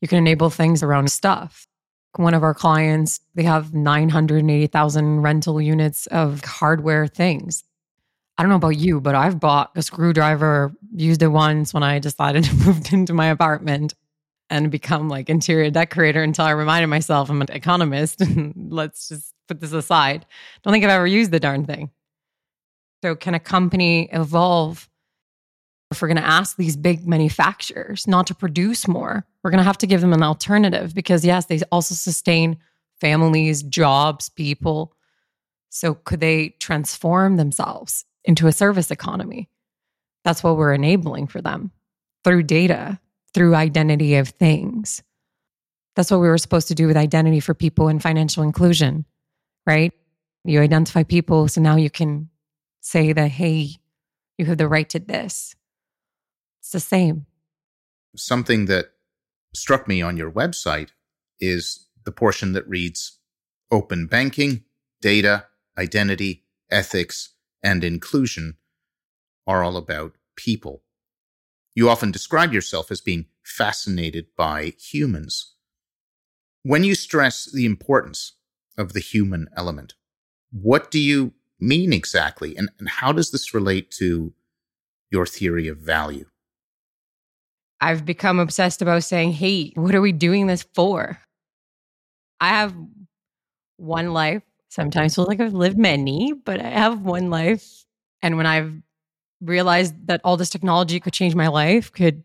you 0.00 0.08
can 0.08 0.18
enable 0.18 0.48
things 0.48 0.82
around 0.82 1.10
stuff. 1.10 1.66
One 2.16 2.34
of 2.34 2.42
our 2.42 2.54
clients, 2.54 3.20
they 3.34 3.42
have 3.42 3.74
980,000 3.74 5.20
rental 5.20 5.60
units 5.60 6.06
of 6.06 6.44
hardware 6.44 7.06
things. 7.06 7.64
I 8.40 8.42
don't 8.42 8.48
know 8.48 8.56
about 8.56 8.78
you, 8.78 9.02
but 9.02 9.14
I've 9.14 9.38
bought 9.38 9.72
a 9.76 9.82
screwdriver, 9.82 10.72
used 10.94 11.20
it 11.20 11.26
once 11.26 11.74
when 11.74 11.82
I 11.82 11.98
decided 11.98 12.44
to 12.44 12.54
move 12.54 12.90
into 12.90 13.12
my 13.12 13.26
apartment 13.26 13.92
and 14.48 14.70
become 14.70 15.10
like 15.10 15.28
interior 15.28 15.70
decorator 15.70 16.22
until 16.22 16.46
I 16.46 16.52
reminded 16.52 16.86
myself 16.86 17.28
I'm 17.28 17.42
an 17.42 17.48
economist 17.52 18.22
and 18.22 18.54
let's 18.72 19.10
just 19.10 19.34
put 19.46 19.60
this 19.60 19.74
aside. 19.74 20.24
Don't 20.62 20.72
think 20.72 20.82
I've 20.86 20.90
ever 20.90 21.06
used 21.06 21.32
the 21.32 21.38
darn 21.38 21.66
thing. 21.66 21.90
So, 23.04 23.14
can 23.14 23.34
a 23.34 23.40
company 23.40 24.08
evolve 24.10 24.88
if 25.90 26.00
we're 26.00 26.08
going 26.08 26.16
to 26.16 26.26
ask 26.26 26.56
these 26.56 26.78
big 26.78 27.06
manufacturers 27.06 28.06
not 28.06 28.26
to 28.28 28.34
produce 28.34 28.88
more, 28.88 29.26
we're 29.44 29.50
going 29.50 29.58
to 29.58 29.64
have 29.64 29.78
to 29.78 29.86
give 29.86 30.00
them 30.00 30.14
an 30.14 30.22
alternative 30.22 30.94
because, 30.94 31.26
yes, 31.26 31.44
they 31.44 31.60
also 31.70 31.94
sustain 31.94 32.56
families, 33.02 33.62
jobs, 33.62 34.30
people. 34.30 34.94
So, 35.68 35.92
could 35.92 36.20
they 36.20 36.54
transform 36.58 37.36
themselves 37.36 38.06
into 38.24 38.46
a 38.46 38.52
service 38.52 38.90
economy? 38.90 39.48
That's 40.24 40.42
what 40.42 40.56
we're 40.56 40.74
enabling 40.74 41.28
for 41.28 41.40
them 41.40 41.70
through 42.24 42.42
data, 42.44 43.00
through 43.32 43.54
identity 43.54 44.16
of 44.16 44.28
things. 44.28 45.02
That's 45.96 46.10
what 46.10 46.20
we 46.20 46.28
were 46.28 46.38
supposed 46.38 46.68
to 46.68 46.74
do 46.74 46.86
with 46.86 46.96
identity 46.96 47.40
for 47.40 47.54
people 47.54 47.88
and 47.88 48.02
financial 48.02 48.42
inclusion, 48.42 49.06
right? 49.66 49.92
You 50.44 50.60
identify 50.60 51.02
people, 51.02 51.48
so 51.48 51.60
now 51.60 51.76
you 51.76 51.90
can 51.90 52.30
say 52.80 53.12
that, 53.12 53.30
hey, 53.30 53.76
you 54.38 54.46
have 54.46 54.58
the 54.58 54.68
right 54.68 54.88
to 54.90 54.98
this 54.98 55.54
it's 56.60 56.72
the 56.72 56.80
same. 56.80 57.26
Something 58.14 58.66
that 58.66 58.92
struck 59.54 59.88
me 59.88 60.02
on 60.02 60.16
your 60.16 60.30
website 60.30 60.90
is 61.40 61.88
the 62.04 62.12
portion 62.12 62.52
that 62.52 62.68
reads 62.68 63.18
open 63.72 64.06
banking, 64.06 64.64
data, 65.00 65.46
identity, 65.76 66.44
ethics, 66.70 67.34
and 67.62 67.84
inclusion 67.84 68.56
are 69.46 69.62
all 69.62 69.76
about 69.76 70.14
people. 70.36 70.82
You 71.74 71.88
often 71.88 72.10
describe 72.10 72.52
yourself 72.52 72.90
as 72.90 73.00
being 73.00 73.26
fascinated 73.44 74.26
by 74.36 74.74
humans. 74.78 75.54
When 76.62 76.84
you 76.84 76.94
stress 76.94 77.50
the 77.50 77.64
importance 77.64 78.34
of 78.76 78.92
the 78.92 79.00
human 79.00 79.48
element, 79.56 79.94
what 80.50 80.90
do 80.90 80.98
you 80.98 81.32
mean 81.58 81.92
exactly? 81.92 82.56
And, 82.56 82.70
and 82.78 82.88
how 82.88 83.12
does 83.12 83.30
this 83.30 83.54
relate 83.54 83.90
to 83.92 84.34
your 85.10 85.26
theory 85.26 85.68
of 85.68 85.78
value? 85.78 86.26
I've 87.80 88.04
become 88.04 88.38
obsessed 88.38 88.82
about 88.82 89.04
saying, 89.04 89.32
hey, 89.32 89.72
what 89.74 89.94
are 89.94 90.00
we 90.02 90.12
doing 90.12 90.46
this 90.46 90.66
for? 90.74 91.18
I 92.40 92.48
have 92.48 92.74
one 93.76 94.12
life. 94.12 94.42
Sometimes 94.70 95.16
feels 95.16 95.26
like 95.26 95.40
I've 95.40 95.52
lived 95.52 95.76
many, 95.76 96.32
but 96.32 96.60
I 96.60 96.70
have 96.70 97.02
one 97.02 97.28
life. 97.28 97.84
And 98.22 98.36
when 98.36 98.46
I've 98.46 98.72
realized 99.40 100.06
that 100.06 100.20
all 100.22 100.36
this 100.36 100.48
technology 100.48 101.00
could 101.00 101.12
change 101.12 101.34
my 101.34 101.48
life, 101.48 101.92
could 101.92 102.22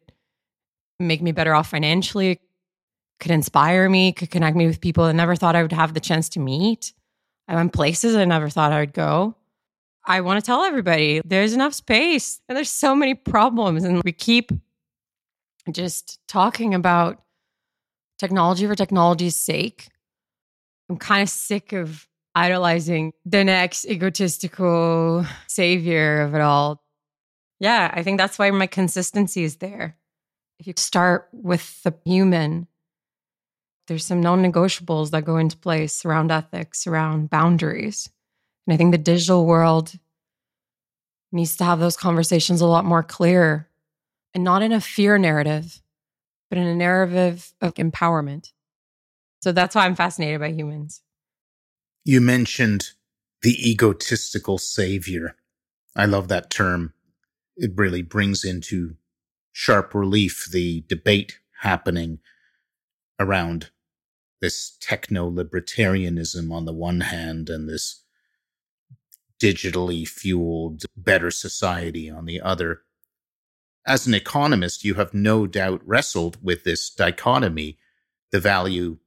make 1.00 1.24
me 1.24 1.32
better 1.32 1.56
off 1.56 1.70
financially, 1.70 2.40
could 3.20 3.32
inspire 3.32 3.90
me, 3.90 4.14
could 4.14 4.30
connect 4.30 4.56
me 4.56 4.68
with 4.68 4.80
people 4.80 5.06
I 5.06 5.12
never 5.12 5.36
thought 5.36 5.56
I 5.56 5.64
would 5.64 5.72
have 5.72 5.96
the 5.96 6.00
chance 6.00 6.30
to 6.30 6.40
meet. 6.40 6.94
I 7.48 7.56
went 7.56 7.74
places 7.74 8.16
I 8.16 8.26
never 8.26 8.50
thought 8.50 8.72
I 8.72 8.80
would 8.80 8.94
go. 8.94 9.36
I 10.06 10.22
want 10.22 10.40
to 10.40 10.46
tell 10.46 10.64
everybody 10.64 11.22
there's 11.26 11.54
enough 11.54 11.74
space 11.74 12.40
and 12.48 12.56
there's 12.56 12.70
so 12.70 12.96
many 12.96 13.16
problems, 13.16 13.84
and 13.84 14.04
we 14.04 14.12
keep 14.12 14.52
just 15.72 16.20
talking 16.28 16.76
about 16.76 17.24
technology 18.20 18.68
for 18.68 18.76
technology's 18.76 19.36
sake. 19.36 19.88
I'm 20.90 20.98
kind 20.98 21.24
of 21.24 21.30
sick 21.30 21.74
of 21.74 22.08
idolizing 22.36 23.14
the 23.26 23.44
next 23.44 23.86
egotistical 23.86 25.26
savior 25.48 26.22
of 26.22 26.36
it 26.36 26.42
all. 26.42 26.84
Yeah, 27.60 27.90
I 27.94 28.04
think 28.04 28.18
that's 28.18 28.38
why 28.38 28.52
my 28.52 28.68
consistency 28.68 29.44
is 29.44 29.58
there. 29.58 29.98
If 30.60 30.68
you 30.68 30.74
start 30.76 31.30
with 31.32 31.82
the 31.84 31.94
human, 32.06 32.68
there's 33.88 34.06
some 34.06 34.22
non 34.22 34.44
negotiables 34.44 35.12
that 35.12 35.26
go 35.26 35.38
into 35.38 35.58
place 35.58 36.06
around 36.06 36.32
ethics, 36.32 36.86
around 36.86 37.30
boundaries. 37.30 38.10
And 38.68 38.74
I 38.74 38.78
think 38.78 38.92
the 38.92 38.98
digital 38.98 39.46
world 39.46 39.94
needs 41.32 41.56
to 41.58 41.64
have 41.64 41.80
those 41.80 41.98
conversations 41.98 42.62
a 42.62 42.68
lot 42.68 42.86
more 42.86 43.04
clear 43.04 43.70
and 44.34 44.44
not 44.44 44.62
in 44.62 44.72
a 44.72 44.82
fear 44.82 45.18
narrative, 45.18 45.82
but 46.50 46.58
in 46.58 46.68
a 46.68 46.76
narrative 46.76 47.54
of 47.62 47.76
empowerment. 47.76 48.52
So 49.42 49.52
that's 49.52 49.76
why 49.76 49.86
I'm 49.86 49.96
fascinated 49.96 50.40
by 50.40 50.52
humans. 50.52 51.02
You 52.06 52.22
mentioned 52.22 52.92
the 53.42 53.70
egotistical 53.70 54.58
savior. 54.58 55.36
I 55.96 56.06
love 56.06 56.30
that 56.30 56.50
term. 56.50 56.94
It 57.58 57.72
really 57.76 58.02
brings 58.02 58.46
into 58.46 58.96
sharp 59.52 59.94
relief 59.94 60.48
the 60.52 60.86
debate 60.88 61.40
happening 61.62 62.20
around 63.20 63.72
this 64.42 64.78
techno 64.80 65.30
libertarianism 65.30 66.52
on 66.52 66.66
the 66.66 66.74
one 66.74 67.02
hand 67.02 67.50
and 67.50 67.68
this 67.68 68.04
digitally 69.42 70.08
fueled 70.08 70.84
better 70.96 71.32
society 71.32 72.10
on 72.10 72.26
the 72.26 72.40
other 72.40 72.82
as 73.86 74.08
an 74.08 74.14
economist, 74.14 74.84
you 74.84 74.96
have 74.96 75.14
no 75.14 75.46
doubt 75.46 75.82
wrestled 75.86 76.44
with 76.44 76.64
this 76.64 76.90
dichotomy 76.90 77.78
the 78.32 78.40
value 78.40 78.98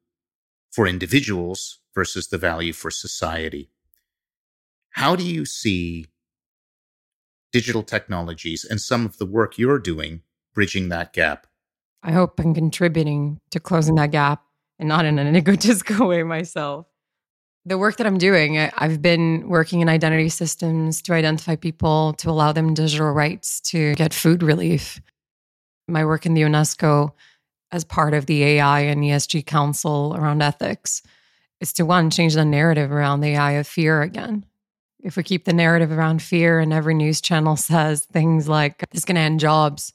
for 0.70 0.86
individuals 0.86 1.80
versus 1.98 2.28
the 2.28 2.38
value 2.38 2.72
for 2.72 2.92
society. 2.92 3.70
How 4.90 5.16
do 5.16 5.24
you 5.24 5.44
see 5.44 6.06
digital 7.52 7.82
technologies 7.82 8.64
and 8.64 8.80
some 8.80 9.04
of 9.04 9.18
the 9.18 9.26
work 9.26 9.58
you're 9.58 9.80
doing 9.80 10.22
bridging 10.54 10.90
that 10.90 11.12
gap? 11.12 11.48
I 12.04 12.12
hope 12.12 12.38
I'm 12.38 12.54
contributing 12.54 13.40
to 13.50 13.58
closing 13.58 13.96
that 13.96 14.12
gap 14.12 14.44
and 14.78 14.88
not 14.88 15.06
in 15.06 15.18
an 15.18 15.34
egotistical 15.42 16.06
way 16.06 16.22
myself 16.22 16.86
the 17.66 17.76
work 17.76 17.96
that 17.96 18.06
I'm 18.06 18.16
doing, 18.16 18.56
I've 18.58 19.02
been 19.02 19.46
working 19.46 19.80
in 19.80 19.90
identity 19.90 20.30
systems 20.30 21.02
to 21.02 21.12
identify 21.12 21.54
people, 21.54 22.14
to 22.14 22.30
allow 22.30 22.50
them 22.52 22.72
digital 22.72 23.10
rights 23.10 23.60
to 23.72 23.94
get 23.94 24.14
food 24.14 24.42
relief. 24.42 25.02
My 25.86 26.06
work 26.06 26.24
in 26.24 26.32
the 26.32 26.42
UNESCO 26.42 27.10
as 27.70 27.84
part 27.84 28.14
of 28.14 28.24
the 28.24 28.42
AI 28.42 28.80
and 28.80 29.02
ESG 29.02 29.44
Council 29.44 30.16
around 30.16 30.40
ethics 30.40 31.02
is 31.60 31.72
to 31.74 31.84
one, 31.84 32.10
change 32.10 32.34
the 32.34 32.44
narrative 32.44 32.92
around 32.92 33.20
the 33.20 33.28
AI 33.28 33.52
of 33.52 33.66
fear 33.66 34.02
again. 34.02 34.44
If 35.00 35.16
we 35.16 35.22
keep 35.22 35.44
the 35.44 35.52
narrative 35.52 35.92
around 35.92 36.22
fear 36.22 36.58
and 36.60 36.72
every 36.72 36.94
news 36.94 37.20
channel 37.20 37.56
says 37.56 38.04
things 38.04 38.48
like, 38.48 38.78
this 38.90 39.00
is 39.00 39.04
going 39.04 39.16
to 39.16 39.22
end 39.22 39.40
jobs, 39.40 39.92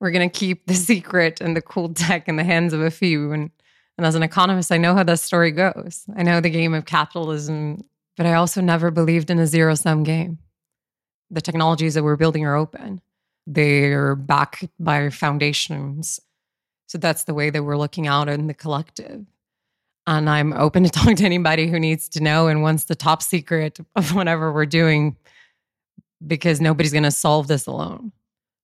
we're 0.00 0.10
going 0.10 0.28
to 0.28 0.38
keep 0.38 0.66
the 0.66 0.74
secret 0.90 1.40
and 1.40 1.56
the 1.56 1.62
cool 1.62 1.92
tech 1.92 2.28
in 2.28 2.36
the 2.36 2.44
hands 2.44 2.72
of 2.72 2.80
a 2.80 2.90
few. 2.90 3.32
And 3.32 3.50
and 3.98 4.06
as 4.06 4.14
an 4.14 4.22
economist, 4.22 4.72
I 4.72 4.78
know 4.78 4.94
how 4.94 5.02
that 5.04 5.20
story 5.20 5.50
goes. 5.50 6.04
I 6.16 6.22
know 6.22 6.40
the 6.40 6.50
game 6.50 6.74
of 6.74 6.86
capitalism, 6.86 7.84
but 8.16 8.26
I 8.26 8.34
also 8.34 8.60
never 8.60 8.90
believed 8.90 9.30
in 9.30 9.38
a 9.38 9.46
zero 9.46 9.74
sum 9.74 10.02
game. 10.02 10.38
The 11.30 11.40
technologies 11.40 11.94
that 11.94 12.02
we're 12.02 12.16
building 12.16 12.44
are 12.44 12.56
open, 12.56 13.00
they're 13.46 14.16
backed 14.16 14.66
by 14.78 15.10
foundations. 15.10 16.20
So 16.86 16.98
that's 16.98 17.24
the 17.24 17.34
way 17.34 17.50
that 17.50 17.62
we're 17.62 17.78
looking 17.78 18.06
out 18.06 18.28
in 18.28 18.46
the 18.46 18.54
collective. 18.54 19.24
And 20.06 20.28
I'm 20.28 20.52
open 20.52 20.84
to 20.84 20.90
talk 20.90 21.16
to 21.16 21.24
anybody 21.24 21.68
who 21.68 21.78
needs 21.78 22.08
to 22.10 22.22
know 22.22 22.48
and 22.48 22.62
wants 22.62 22.84
the 22.84 22.94
top 22.94 23.22
secret 23.22 23.78
of 23.96 24.14
whatever 24.14 24.52
we're 24.52 24.66
doing 24.66 25.16
because 26.26 26.60
nobody's 26.60 26.92
going 26.92 27.02
to 27.04 27.10
solve 27.10 27.48
this 27.48 27.66
alone. 27.66 28.12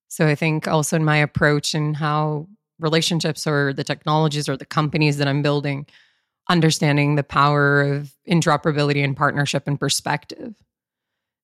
So 0.08 0.26
I 0.26 0.34
think 0.34 0.66
also 0.66 0.96
in 0.96 1.04
my 1.04 1.16
approach 1.16 1.74
and 1.74 1.96
how 1.96 2.48
relationships 2.78 3.46
or 3.46 3.72
the 3.72 3.84
technologies 3.84 4.48
or 4.48 4.56
the 4.56 4.64
companies 4.64 5.18
that 5.18 5.28
I'm 5.28 5.42
building, 5.42 5.86
understanding 6.48 7.16
the 7.16 7.24
power 7.24 7.82
of 7.82 8.12
interoperability 8.28 9.02
and 9.04 9.16
partnership 9.16 9.64
and 9.66 9.78
perspective. 9.78 10.54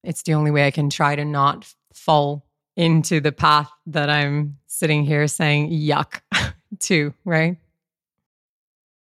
It's 0.03 0.23
the 0.23 0.35
only 0.35 0.51
way 0.51 0.67
I 0.67 0.71
can 0.71 0.91
try 0.91 1.17
to 1.17 1.25
not 1.25 1.73
fall 1.93 2.47
into 2.77 3.21
the 3.21 3.33
path 3.33 3.71
that 3.87 4.11
I'm 4.11 4.59
sitting 4.67 5.05
here 5.05 5.27
saying 5.29 5.71
yuck 5.71 6.21
to, 6.81 7.15
right? 7.25 7.57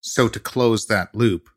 So, 0.01 0.29
to 0.29 0.41
close 0.41 0.87
that 0.87 1.15
loop, 1.15 1.51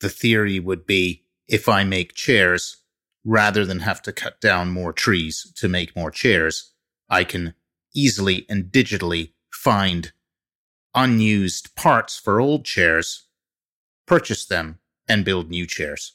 the 0.00 0.08
theory 0.08 0.58
would 0.58 0.86
be 0.86 1.24
if 1.48 1.68
I 1.68 1.84
make 1.84 2.14
chairs, 2.14 2.78
rather 3.24 3.64
than 3.66 3.80
have 3.80 4.02
to 4.02 4.12
cut 4.12 4.40
down 4.40 4.70
more 4.70 4.92
trees 4.92 5.52
to 5.56 5.68
make 5.68 5.96
more 5.96 6.10
chairs, 6.10 6.72
I 7.08 7.24
can 7.24 7.54
easily 7.94 8.46
and 8.48 8.64
digitally 8.64 9.32
find 9.50 10.12
unused 10.94 11.74
parts 11.74 12.18
for 12.18 12.40
old 12.40 12.64
chairs, 12.64 13.26
purchase 14.06 14.46
them, 14.46 14.78
and 15.08 15.24
build 15.24 15.50
new 15.50 15.66
chairs. 15.66 16.14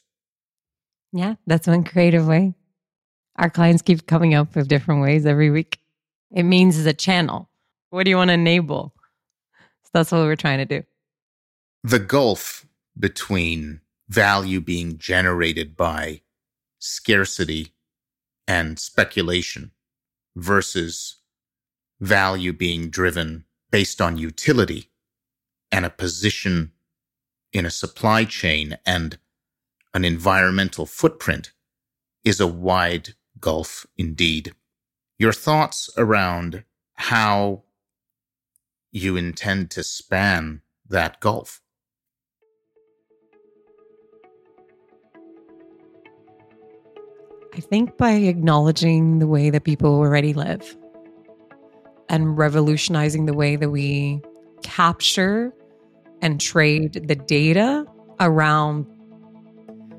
Yeah, 1.11 1.35
that's 1.45 1.67
one 1.67 1.83
creative 1.83 2.27
way. 2.27 2.55
Our 3.37 3.49
clients 3.49 3.81
keep 3.81 4.07
coming 4.07 4.33
up 4.33 4.55
with 4.55 4.67
different 4.67 5.01
ways 5.01 5.25
every 5.25 5.49
week. 5.49 5.79
It 6.31 6.43
means 6.43 6.77
it's 6.77 6.87
a 6.87 6.93
channel. 6.93 7.49
What 7.89 8.03
do 8.03 8.09
you 8.09 8.17
want 8.17 8.29
to 8.29 8.33
enable? 8.33 8.94
That's 9.95 10.11
what 10.11 10.23
we're 10.23 10.35
trying 10.35 10.57
to 10.57 10.65
do. 10.65 10.83
The 11.81 11.99
gulf 11.99 12.65
between 12.99 13.79
value 14.09 14.59
being 14.59 14.97
generated 14.97 15.77
by 15.77 16.19
scarcity 16.79 17.73
and 18.45 18.77
speculation 18.77 19.71
versus 20.35 21.21
value 22.01 22.51
being 22.51 22.89
driven 22.89 23.45
based 23.71 24.01
on 24.01 24.17
utility 24.17 24.91
and 25.71 25.85
a 25.85 25.89
position 25.89 26.73
in 27.53 27.65
a 27.65 27.71
supply 27.71 28.25
chain 28.25 28.77
and 28.85 29.17
an 29.93 30.03
environmental 30.03 30.85
footprint 30.85 31.53
is 32.25 32.41
a 32.41 32.47
wide 32.47 33.13
gulf 33.39 33.85
indeed. 33.95 34.53
Your 35.17 35.31
thoughts 35.31 35.89
around 35.95 36.65
how 36.95 37.63
you 39.03 39.17
intend 39.17 39.69
to 39.71 39.83
span 39.83 40.61
that 40.87 41.19
gulf? 41.19 41.61
I 47.53 47.59
think 47.59 47.97
by 47.97 48.11
acknowledging 48.11 49.19
the 49.19 49.27
way 49.27 49.49
that 49.49 49.65
people 49.65 49.95
already 49.95 50.33
live 50.33 50.77
and 52.07 52.37
revolutionizing 52.37 53.25
the 53.25 53.33
way 53.33 53.57
that 53.57 53.69
we 53.69 54.21
capture 54.63 55.53
and 56.21 56.39
trade 56.39 57.05
the 57.07 57.15
data 57.15 57.85
around. 58.21 58.85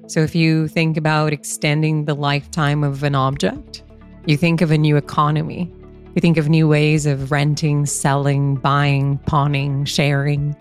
So, 0.07 0.21
if 0.21 0.35
you 0.35 0.69
think 0.69 0.97
about 0.97 1.33
extending 1.33 2.07
the 2.07 2.15
lifetime 2.15 2.83
of 2.83 3.03
an 3.03 3.15
object, 3.15 3.83
you 4.27 4.37
think 4.37 4.61
of 4.61 4.71
a 4.71 4.79
new 4.79 4.97
economy. 4.97 5.71
You 6.17 6.21
think 6.21 6.39
of 6.39 6.49
new 6.49 6.67
ways 6.67 7.05
of 7.05 7.31
renting, 7.31 7.85
selling, 7.85 8.55
buying, 8.55 9.19
pawning, 9.27 9.85
sharing. 9.85 10.57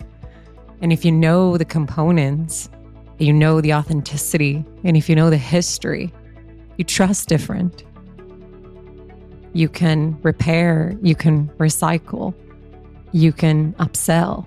And 0.82 0.92
if 0.92 1.02
you 1.02 1.10
know 1.10 1.56
the 1.56 1.64
components, 1.64 2.68
you 3.16 3.32
know 3.32 3.62
the 3.62 3.72
authenticity, 3.72 4.62
and 4.84 4.98
if 4.98 5.08
you 5.08 5.16
know 5.16 5.30
the 5.30 5.38
history, 5.38 6.12
you 6.76 6.84
trust 6.84 7.30
different. 7.30 7.84
You 9.54 9.70
can 9.70 10.20
repair, 10.20 10.94
you 11.00 11.14
can 11.14 11.48
recycle, 11.56 12.34
you 13.12 13.32
can 13.32 13.72
upsell. 13.78 14.46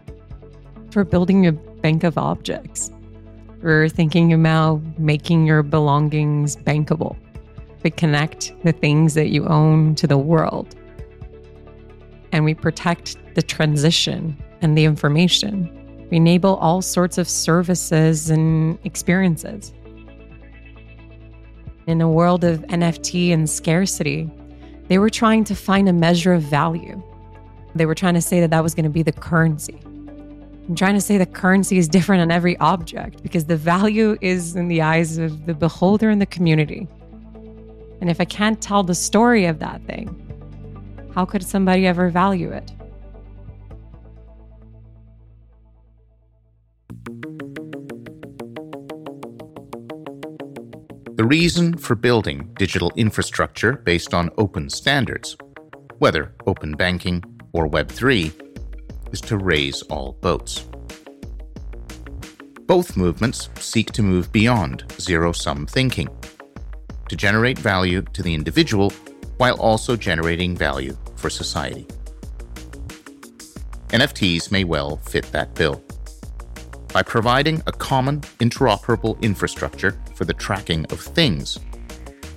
For 0.91 1.03
building 1.03 1.47
a 1.47 1.53
bank 1.53 2.03
of 2.03 2.19
objects, 2.19 2.91
we're 3.63 3.89
thinking 3.89 4.31
about 4.31 4.79
making 4.99 5.47
your 5.47 5.63
belongings 5.63 6.55
bankable 6.55 7.17
to 7.81 7.89
connect 7.89 8.53
the 8.63 8.73
things 8.73 9.15
that 9.15 9.29
you 9.29 9.47
own 9.47 9.95
to 9.95 10.05
the 10.05 10.19
world. 10.19 10.75
And 12.31 12.45
we 12.45 12.53
protect 12.53 13.17
the 13.35 13.41
transition 13.41 14.37
and 14.61 14.77
the 14.77 14.85
information. 14.85 15.75
We 16.09 16.17
enable 16.17 16.55
all 16.55 16.81
sorts 16.81 17.17
of 17.17 17.27
services 17.27 18.29
and 18.29 18.79
experiences 18.83 19.73
in 21.89 22.01
a 22.01 22.09
world 22.09 22.43
of 22.43 22.59
NFT 22.67 23.33
and 23.33 23.49
scarcity, 23.49 24.29
they 24.89 24.99
were 24.99 25.09
trying 25.09 25.43
to 25.45 25.55
find 25.55 25.89
a 25.89 25.93
measure 25.93 26.33
of 26.33 26.43
value. 26.43 27.01
They 27.73 27.87
were 27.87 27.95
trying 27.95 28.13
to 28.13 28.21
say 28.21 28.39
that 28.41 28.51
that 28.51 28.61
was 28.61 28.75
going 28.75 28.83
to 28.83 28.91
be 28.91 29.01
the 29.01 29.11
currency. 29.11 29.79
I'm 30.67 30.75
trying 30.75 30.93
to 30.93 31.01
say 31.01 31.17
that 31.17 31.33
currency 31.33 31.79
is 31.79 31.87
different 31.87 32.21
on 32.21 32.29
every 32.29 32.55
object 32.57 33.23
because 33.23 33.45
the 33.45 33.57
value 33.57 34.19
is 34.21 34.55
in 34.55 34.67
the 34.67 34.83
eyes 34.83 35.17
of 35.17 35.47
the 35.47 35.55
beholder 35.55 36.11
and 36.11 36.21
the 36.21 36.27
community. 36.27 36.87
And 38.01 38.09
if 38.11 38.21
I 38.21 38.25
can't 38.25 38.61
tell 38.61 38.83
the 38.83 38.93
story 38.93 39.45
of 39.45 39.57
that 39.57 39.83
thing, 39.85 40.28
how 41.19 41.25
could 41.25 41.43
somebody 41.43 41.85
ever 41.85 42.09
value 42.09 42.49
it? 42.53 42.71
the 51.17 51.25
reason 51.25 51.75
for 51.77 51.95
building 51.95 52.49
digital 52.57 52.89
infrastructure 52.95 53.73
based 53.73 54.13
on 54.13 54.29
open 54.37 54.69
standards, 54.69 55.35
whether 55.97 56.33
open 56.47 56.71
banking 56.71 57.21
or 57.51 57.69
Web3, 57.69 58.31
is 59.11 59.19
to 59.19 59.35
raise 59.35 59.81
all 59.91 60.13
boats. 60.21 60.65
Both 62.61 62.95
movements 62.95 63.49
seek 63.59 63.91
to 63.91 64.01
move 64.01 64.31
beyond 64.31 64.85
zero 64.97 65.33
sum 65.33 65.67
thinking, 65.67 66.07
to 67.09 67.17
generate 67.17 67.59
value 67.59 68.03
to 68.13 68.23
the 68.23 68.33
individual 68.33 68.93
while 69.39 69.59
also 69.59 69.97
generating 69.97 70.55
value 70.55 70.95
for 71.19 71.29
society. 71.29 71.85
NFTs 73.89 74.51
may 74.51 74.63
well 74.63 74.97
fit 74.97 75.25
that 75.31 75.53
bill. 75.55 75.83
By 76.93 77.03
providing 77.03 77.61
a 77.67 77.71
common, 77.71 78.21
interoperable 78.39 79.21
infrastructure 79.21 79.99
for 80.15 80.25
the 80.25 80.33
tracking 80.33 80.85
of 80.91 80.99
things. 80.99 81.59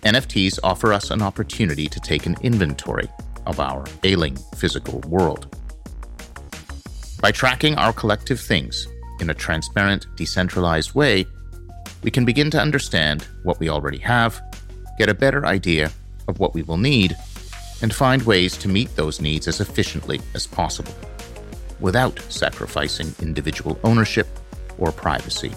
NFTs 0.02 0.58
offer 0.62 0.92
us 0.92 1.10
an 1.10 1.22
opportunity 1.22 1.88
to 1.88 2.00
take 2.00 2.26
an 2.26 2.36
inventory 2.42 3.08
of 3.46 3.60
our 3.60 3.84
ailing 4.04 4.36
physical 4.56 5.00
world. 5.08 5.56
By 7.20 7.30
tracking 7.30 7.76
our 7.76 7.92
collective 7.92 8.40
things 8.40 8.86
in 9.20 9.30
a 9.30 9.34
transparent, 9.34 10.06
decentralized 10.16 10.94
way, 10.94 11.24
we 12.02 12.10
can 12.10 12.24
begin 12.24 12.50
to 12.50 12.60
understand 12.60 13.26
what 13.44 13.60
we 13.60 13.68
already 13.68 13.98
have, 13.98 14.40
get 14.98 15.08
a 15.08 15.14
better 15.14 15.46
idea 15.46 15.90
of 16.28 16.40
what 16.40 16.54
we 16.54 16.62
will 16.62 16.78
need, 16.78 17.16
and 17.82 17.92
find 17.92 18.22
ways 18.22 18.56
to 18.56 18.68
meet 18.68 18.94
those 18.96 19.20
needs 19.20 19.48
as 19.48 19.60
efficiently 19.60 20.20
as 20.34 20.46
possible, 20.46 20.94
without 21.80 22.18
sacrificing 22.28 23.14
individual 23.20 23.78
ownership 23.84 24.28
or 24.78 24.92
privacy. 24.92 25.52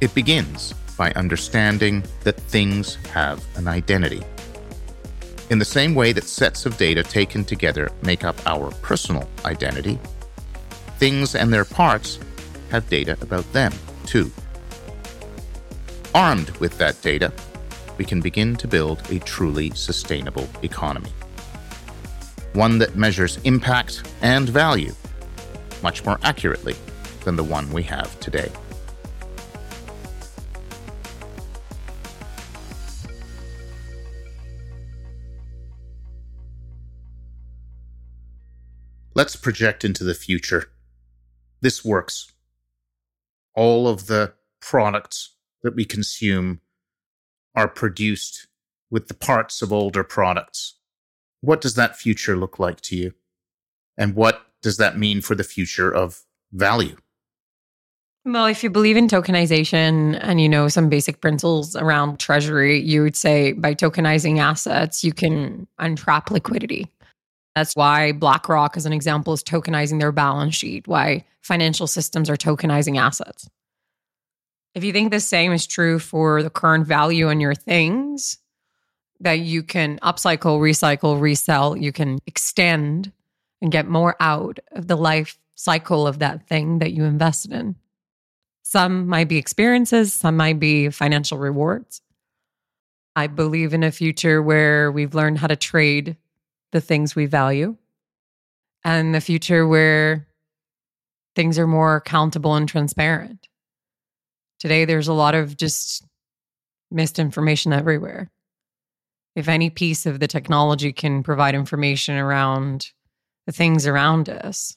It 0.00 0.14
begins 0.14 0.74
by 0.98 1.12
understanding 1.12 2.04
that 2.24 2.38
things 2.38 2.96
have 3.12 3.42
an 3.56 3.68
identity. 3.68 4.22
In 5.50 5.58
the 5.58 5.64
same 5.64 5.94
way 5.94 6.12
that 6.12 6.24
sets 6.24 6.66
of 6.66 6.76
data 6.76 7.02
taken 7.02 7.44
together 7.44 7.90
make 8.02 8.24
up 8.24 8.36
our 8.46 8.70
personal 8.82 9.28
identity, 9.44 9.98
things 10.98 11.34
and 11.34 11.52
their 11.52 11.64
parts 11.64 12.18
have 12.70 12.88
data 12.88 13.16
about 13.20 13.50
them, 13.52 13.72
too. 14.06 14.30
Armed 16.14 16.50
with 16.58 16.78
that 16.78 17.00
data, 17.02 17.32
we 17.98 18.04
can 18.04 18.20
begin 18.20 18.56
to 18.56 18.68
build 18.68 19.02
a 19.10 19.18
truly 19.20 19.70
sustainable 19.70 20.48
economy. 20.62 21.12
One 22.52 22.78
that 22.78 22.96
measures 22.96 23.38
impact 23.44 24.08
and 24.22 24.48
value 24.48 24.94
much 25.82 26.04
more 26.04 26.18
accurately 26.22 26.74
than 27.24 27.36
the 27.36 27.44
one 27.44 27.70
we 27.72 27.82
have 27.84 28.18
today. 28.20 28.50
Let's 39.16 39.36
project 39.36 39.84
into 39.84 40.02
the 40.02 40.14
future. 40.14 40.70
This 41.60 41.84
works. 41.84 42.32
All 43.54 43.86
of 43.86 44.06
the 44.06 44.32
products 44.60 45.36
that 45.62 45.76
we 45.76 45.84
consume 45.84 46.60
are 47.54 47.68
produced 47.68 48.46
with 48.90 49.08
the 49.08 49.14
parts 49.14 49.62
of 49.62 49.72
older 49.72 50.04
products. 50.04 50.74
What 51.40 51.60
does 51.60 51.74
that 51.74 51.96
future 51.96 52.36
look 52.36 52.58
like 52.58 52.80
to 52.82 52.96
you? 52.96 53.12
And 53.96 54.14
what 54.14 54.46
does 54.62 54.76
that 54.78 54.98
mean 54.98 55.20
for 55.20 55.34
the 55.34 55.44
future 55.44 55.94
of 55.94 56.22
value? 56.52 56.96
Well, 58.26 58.46
if 58.46 58.64
you 58.64 58.70
believe 58.70 58.96
in 58.96 59.06
tokenization 59.06 60.18
and 60.22 60.40
you 60.40 60.48
know 60.48 60.68
some 60.68 60.88
basic 60.88 61.20
principles 61.20 61.76
around 61.76 62.18
treasury, 62.18 62.80
you 62.80 63.02
would 63.02 63.16
say 63.16 63.52
by 63.52 63.74
tokenizing 63.74 64.38
assets, 64.38 65.04
you 65.04 65.12
can 65.12 65.66
untrap 65.78 66.30
liquidity. 66.30 66.90
That's 67.54 67.76
why 67.76 68.12
BlackRock, 68.12 68.78
as 68.78 68.86
an 68.86 68.94
example, 68.94 69.34
is 69.34 69.44
tokenizing 69.44 70.00
their 70.00 70.10
balance 70.10 70.54
sheet, 70.54 70.88
why 70.88 71.24
financial 71.42 71.86
systems 71.86 72.30
are 72.30 72.36
tokenizing 72.36 72.98
assets. 72.98 73.48
If 74.74 74.82
you 74.82 74.92
think 74.92 75.10
the 75.10 75.20
same 75.20 75.52
is 75.52 75.66
true 75.66 75.98
for 75.98 76.42
the 76.42 76.50
current 76.50 76.86
value 76.86 77.28
in 77.28 77.40
your 77.40 77.54
things, 77.54 78.38
that 79.20 79.40
you 79.40 79.62
can 79.62 79.98
upcycle, 80.00 80.58
recycle, 80.58 81.20
resell, 81.20 81.76
you 81.76 81.92
can 81.92 82.18
extend 82.26 83.12
and 83.62 83.70
get 83.70 83.86
more 83.86 84.16
out 84.20 84.58
of 84.72 84.88
the 84.88 84.96
life 84.96 85.38
cycle 85.54 86.06
of 86.06 86.18
that 86.18 86.48
thing 86.48 86.80
that 86.80 86.92
you 86.92 87.04
invested 87.04 87.52
in. 87.52 87.76
Some 88.62 89.06
might 89.06 89.28
be 89.28 89.38
experiences, 89.38 90.12
some 90.12 90.36
might 90.36 90.58
be 90.58 90.90
financial 90.90 91.38
rewards. 91.38 92.02
I 93.14 93.28
believe 93.28 93.72
in 93.72 93.84
a 93.84 93.92
future 93.92 94.42
where 94.42 94.90
we've 94.90 95.14
learned 95.14 95.38
how 95.38 95.46
to 95.46 95.56
trade 95.56 96.16
the 96.72 96.80
things 96.80 97.14
we 97.14 97.26
value 97.26 97.76
and 98.82 99.14
the 99.14 99.20
future 99.20 99.66
where 99.66 100.26
things 101.36 101.58
are 101.58 101.66
more 101.68 101.96
accountable 101.96 102.54
and 102.56 102.68
transparent. 102.68 103.48
Today, 104.64 104.86
there's 104.86 105.08
a 105.08 105.12
lot 105.12 105.34
of 105.34 105.58
just 105.58 106.06
misinformation 106.90 107.70
everywhere. 107.70 108.30
If 109.36 109.46
any 109.46 109.68
piece 109.68 110.06
of 110.06 110.20
the 110.20 110.26
technology 110.26 110.90
can 110.90 111.22
provide 111.22 111.54
information 111.54 112.16
around 112.16 112.90
the 113.44 113.52
things 113.52 113.86
around 113.86 114.30
us, 114.30 114.74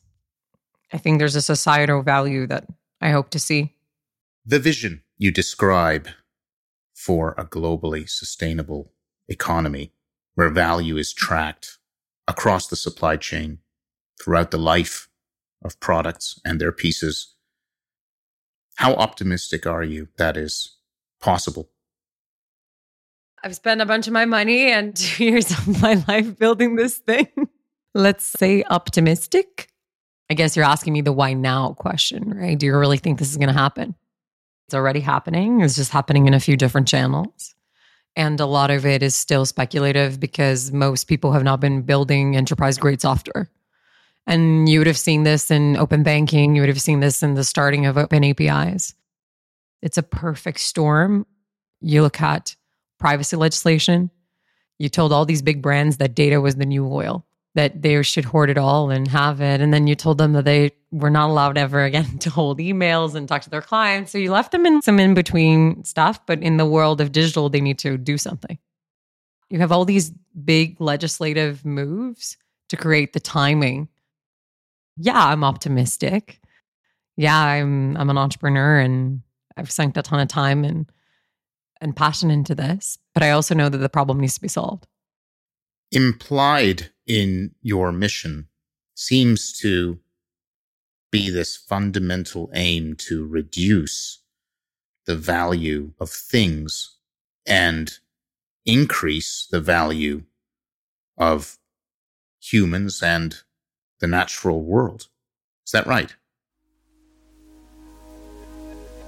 I 0.92 0.98
think 0.98 1.20
there's 1.20 1.38
a 1.38 1.42
societal 1.42 2.02
value 2.02 2.46
that 2.48 2.68
I 3.00 3.12
hope 3.12 3.30
to 3.30 3.40
see. 3.40 3.76
The 4.46 4.60
vision 4.60 5.04
you 5.18 5.32
describe 5.32 6.10
for 6.94 7.34
a 7.38 7.46
globally 7.46 8.10
sustainable 8.10 8.92
economy 9.30 9.94
where 10.36 10.50
value 10.50 10.98
is 10.98 11.14
tracked 11.14 11.78
across 12.28 12.68
the 12.68 12.76
supply 12.76 13.16
chain 13.16 13.60
throughout 14.22 14.52
the 14.52 14.58
life 14.58 15.08
of 15.64 15.80
products 15.80 16.42
and 16.44 16.60
their 16.60 16.74
pieces. 16.74 17.36
How 18.78 18.94
optimistic 18.94 19.66
are 19.66 19.84
you 19.84 20.08
that 20.18 20.38
is 20.38 20.78
possible? 21.20 21.70
I've 23.44 23.56
spent 23.56 23.82
a 23.82 23.88
bunch 23.88 24.06
of 24.06 24.14
my 24.14 24.26
money 24.26 24.72
and 24.72 24.96
two 24.96 25.26
years 25.26 25.50
of 25.52 25.82
my 25.82 26.04
life 26.08 26.38
building 26.38 26.76
this 26.76 27.00
thing. 27.00 27.28
Let's 27.96 28.24
say 28.24 28.64
optimistic. 28.70 29.70
I 30.30 30.36
guess 30.36 30.56
you're 30.56 30.66
asking 30.66 30.94
me 30.94 31.02
the 31.02 31.12
why 31.12 31.34
now 31.34 31.74
question, 31.74 32.36
right? 32.36 32.58
Do 32.58 32.68
you 32.68 32.78
really 32.78 32.98
think 33.00 33.18
this 33.18 33.32
is 33.32 33.38
going 33.38 33.48
to 33.48 33.54
happen? 33.54 33.96
It's 34.68 34.76
already 34.76 35.00
happening. 35.00 35.62
It's 35.62 35.76
just 35.76 35.92
happening 35.92 36.28
in 36.28 36.36
a 36.36 36.40
few 36.40 36.56
different 36.56 36.88
channels. 36.88 37.56
And 38.16 38.40
a 38.40 38.46
lot 38.46 38.70
of 38.70 38.86
it 38.86 39.02
is 39.02 39.16
still 39.16 39.46
speculative 39.48 40.20
because 40.20 40.72
most 40.72 41.06
people 41.06 41.32
have 41.32 41.44
not 41.44 41.60
been 41.60 41.82
building 41.82 42.36
enterprise 42.36 42.78
grade 42.78 43.02
software. 43.02 43.50
And 44.28 44.68
you 44.68 44.80
would 44.80 44.88
have 44.88 44.98
seen 44.98 45.24
this 45.24 45.50
in 45.50 45.78
open 45.78 46.04
banking, 46.04 46.56
you 46.56 46.62
would 46.62 46.70
have 46.70 46.82
seen 46.82 47.00
this 47.00 47.24
in 47.24 47.34
the 47.34 47.46
starting 47.46 47.86
of 47.86 47.98
open 47.98 48.24
APIs. 48.24 48.94
It's 49.82 49.98
a 49.98 50.04
perfect 50.04 50.60
storm. 50.60 51.26
You 51.80 52.02
look 52.02 52.22
at 52.22 52.56
privacy 53.00 53.38
legislation, 53.38 54.12
you 54.80 54.90
told 54.90 55.14
all 55.14 55.26
these 55.26 55.42
big 55.42 55.62
brands 55.62 55.98
that 55.98 56.16
data 56.16 56.42
was 56.42 56.56
the 56.56 56.66
new 56.66 56.88
oil, 56.88 57.26
that 57.56 57.82
they 57.82 58.02
should 58.04 58.26
hoard 58.26 58.50
it 58.50 58.58
all 58.58 58.90
and 58.90 59.08
have 59.08 59.42
it. 59.42 59.62
And 59.62 59.74
then 59.74 59.88
you 59.88 59.96
told 59.96 60.18
them 60.18 60.34
that 60.34 60.46
they 60.46 60.72
were 60.92 61.10
not 61.10 61.30
allowed 61.30 61.58
ever 61.58 61.84
again 61.84 62.18
to 62.20 62.30
hold 62.30 62.60
emails 62.60 63.16
and 63.16 63.28
talk 63.28 63.44
to 63.44 63.50
their 63.50 63.62
clients. 63.62 64.12
So 64.12 64.18
you 64.18 64.32
left 64.32 64.52
them 64.52 64.66
in 64.66 64.82
some 64.82 65.00
in 65.00 65.14
between 65.14 65.84
stuff, 65.84 66.26
but 66.26 66.42
in 66.42 66.58
the 66.58 66.66
world 66.66 67.02
of 67.02 67.12
digital, 67.12 67.50
they 67.50 67.62
need 67.62 67.80
to 67.80 67.98
do 67.98 68.18
something. 68.18 68.58
You 69.50 69.60
have 69.60 69.72
all 69.72 69.86
these 69.86 70.12
big 70.44 70.82
legislative 70.82 71.64
moves 71.64 72.38
to 72.70 72.78
create 72.78 73.14
the 73.14 73.20
timing. 73.20 73.88
Yeah, 74.98 75.26
I'm 75.28 75.44
optimistic. 75.44 76.40
Yeah, 77.16 77.40
I'm 77.40 77.96
I'm 77.98 78.10
an 78.10 78.18
entrepreneur 78.18 78.80
and 78.80 79.22
I've 79.56 79.72
sunk 79.72 79.98
a 79.98 80.02
ton 80.02 80.20
of 80.20 80.28
time 80.28 80.64
and 80.64 80.92
and 81.80 81.96
passion 81.96 82.32
into 82.32 82.56
this, 82.56 82.98
but 83.14 83.24
I 83.24 83.32
also 83.32 83.54
know 83.54 83.70
that 83.70 83.78
the 83.78 83.90
problem 83.90 84.20
needs 84.20 84.36
to 84.36 84.42
be 84.42 84.48
solved. 84.48 84.88
Implied 85.92 86.92
in 87.06 87.52
your 87.62 87.92
mission 87.92 88.48
seems 88.96 89.58
to 89.60 90.00
be 91.12 91.30
this 91.30 91.56
fundamental 91.56 92.50
aim 92.54 92.96
to 92.96 93.26
reduce 93.26 94.22
the 95.06 95.16
value 95.16 95.94
of 96.00 96.10
things 96.10 96.98
and 97.46 98.00
increase 98.66 99.48
the 99.50 99.62
value 99.62 100.24
of 101.18 101.58
humans 102.42 103.02
and 103.02 103.44
the 104.00 104.08
natural 104.08 104.62
world. 104.62 105.08
Is 105.66 105.72
that 105.72 105.88
right? 105.88 106.16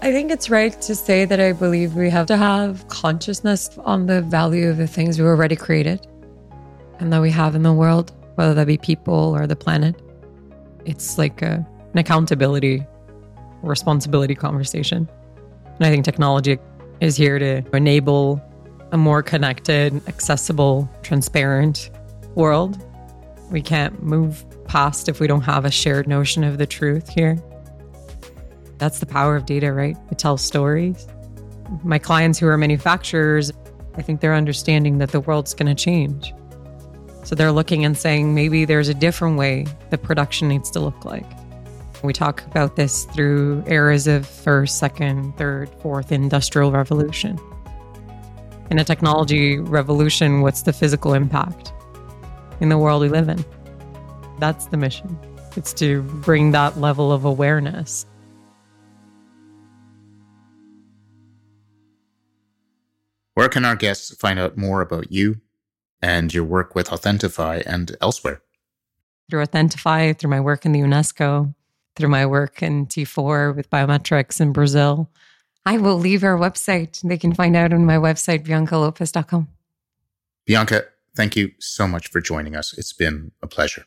I 0.02 0.12
think 0.14 0.32
it's 0.32 0.50
right 0.50 0.80
to 0.82 0.96
say 0.96 1.26
that 1.26 1.40
I 1.42 1.52
believe 1.52 1.96
we 1.96 2.10
have 2.10 2.26
to 2.28 2.38
have 2.38 2.88
consciousness 2.88 3.78
on 3.80 4.06
the 4.06 4.22
value 4.22 4.70
of 4.70 4.78
the 4.78 4.88
things 4.88 5.20
we 5.20 5.26
already 5.26 5.58
created 5.58 6.08
and 7.00 7.12
that 7.12 7.22
we 7.22 7.32
have 7.32 7.54
in 7.54 7.64
the 7.64 7.74
world, 7.74 8.14
whether 8.36 8.54
that 8.54 8.68
be 8.68 8.78
people 8.78 9.36
or 9.36 9.46
the 9.46 9.56
planet. 9.56 10.02
It's 10.86 11.18
like 11.18 11.42
a 11.42 11.68
an 11.94 11.98
accountability, 11.98 12.86
responsibility 13.64 14.36
conversation. 14.36 15.10
And 15.66 15.86
I 15.86 15.90
think 15.90 16.06
technology 16.06 16.60
is 17.00 17.16
here 17.16 17.40
to 17.40 17.64
enable 17.76 18.42
a 18.92 18.98
more 18.98 19.24
connected, 19.24 19.96
accessible, 20.08 20.90
transparent 21.02 21.90
world. 22.36 22.84
We 23.50 23.62
can't 23.62 24.04
move 24.04 24.46
past 24.70 25.09
if 25.09 25.20
we 25.20 25.28
don't 25.28 25.41
have 25.41 25.65
a 25.65 25.72
shared 25.72 26.07
notion 26.07 26.43
of 26.43 26.57
the 26.57 26.65
truth 26.65 27.09
here. 27.09 27.38
That's 28.78 28.99
the 28.99 29.05
power 29.05 29.36
of 29.36 29.45
data, 29.45 29.74
right? 29.74 29.97
It 30.11 30.20
tells 30.20 30.41
stories. 30.41 31.07
My 31.84 31.99
clients 31.99 32.39
who 32.39 32.47
are 32.47 32.57
manufacturers, 32.57 33.51
I 33.95 34.01
think 34.01 34.22
they're 34.22 34.36
understanding 34.36 34.99
that 34.99 35.11
the 35.11 35.20
world's 35.20 35.53
going 35.53 35.76
to 35.76 35.84
change. 35.84 36.34
So 37.26 37.36
they're 37.36 37.51
looking 37.51 37.84
and 37.84 37.97
saying 37.97 38.34
maybe 38.34 38.63
there's 38.63 38.88
a 38.88 38.93
different 38.93 39.38
way 39.38 39.65
that 39.89 40.01
production 40.01 40.47
needs 40.47 40.72
to 40.72 40.80
look 40.80 41.03
like. 41.03 41.26
We 42.01 42.13
talk 42.13 42.45
about 42.45 42.78
this 42.78 43.03
through 43.05 43.63
eras 43.67 44.07
of 44.07 44.26
first, 44.26 44.78
second, 44.78 45.38
third, 45.38 45.70
fourth 45.82 46.13
industrial 46.13 46.72
revolution. 46.72 47.38
In 48.72 48.80
a 48.80 48.86
technology 48.86 49.57
revolution, 49.59 50.41
what's 50.41 50.61
the 50.61 50.72
physical 50.72 51.13
impact 51.13 51.74
in 52.61 52.70
the 52.70 52.78
world 52.78 53.01
we 53.01 53.09
live 53.09 53.28
in? 53.28 53.43
That's 54.40 54.66
the 54.68 54.78
mission. 54.78 55.18
It's 55.56 55.74
to 55.74 56.02
bring 56.02 56.52
that 56.52 56.80
level 56.80 57.12
of 57.12 57.26
awareness. 57.26 58.06
Where 63.34 63.50
can 63.50 63.64
our 63.64 63.76
guests 63.76 64.14
find 64.16 64.38
out 64.38 64.58
more 64.58 64.82
about 64.82 65.12
you 65.12 65.42
and 66.02 66.34
your 66.34 66.44
work 66.44 66.76
with 66.76 66.90
Authentify 66.90 67.64
and 67.66 67.96
elsewhere? 68.02 68.42
Through 69.30 69.46
Authentify, 69.46 70.18
through 70.18 70.30
my 70.30 70.42
work 70.42 70.66
in 70.66 70.72
the 70.72 70.82
UNESCO, 70.82 71.54
through 71.96 72.10
my 72.10 72.26
work 72.26 72.62
in 72.62 72.88
T4 72.88 73.56
with 73.56 73.70
biometrics 73.70 74.42
in 74.42 74.52
Brazil. 74.52 75.10
I 75.66 75.78
will 75.78 75.98
leave 75.98 76.24
our 76.24 76.38
website. 76.38 77.02
They 77.02 77.18
can 77.18 77.34
find 77.34 77.56
out 77.56 77.74
on 77.74 77.86
my 77.86 77.96
website, 77.96 78.46
biancalopes.com. 78.46 79.48
Bianca, 80.46 80.86
thank 81.16 81.36
you 81.36 81.52
so 81.60 81.88
much 81.88 82.10
for 82.10 82.22
joining 82.22 82.56
us. 82.56 82.78
It's 82.78 82.94
been 82.94 83.32
a 83.42 83.48
pleasure. 83.48 83.86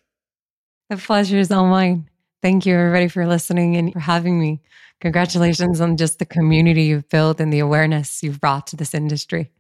The 0.92 0.98
pleasure 0.98 1.38
is 1.38 1.50
all 1.50 1.68
mine. 1.68 2.10
Thank 2.42 2.66
you, 2.66 2.76
everybody, 2.76 3.08
for 3.08 3.26
listening 3.26 3.76
and 3.76 3.94
for 3.94 3.98
having 3.98 4.38
me. 4.38 4.60
Congratulations 5.00 5.80
on 5.80 5.96
just 5.96 6.18
the 6.18 6.26
community 6.26 6.82
you've 6.82 7.08
built 7.08 7.40
and 7.40 7.50
the 7.50 7.60
awareness 7.60 8.22
you've 8.22 8.42
brought 8.42 8.66
to 8.66 8.76
this 8.76 8.92
industry. 8.92 9.50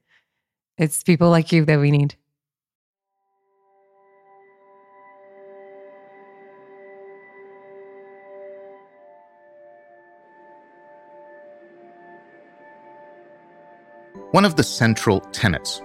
It's 0.76 1.02
people 1.02 1.30
like 1.30 1.50
you 1.50 1.64
that 1.64 1.80
we 1.80 1.90
need. 1.90 2.16
One 14.32 14.44
of 14.44 14.56
the 14.56 14.62
central 14.62 15.20
tenets 15.32 15.80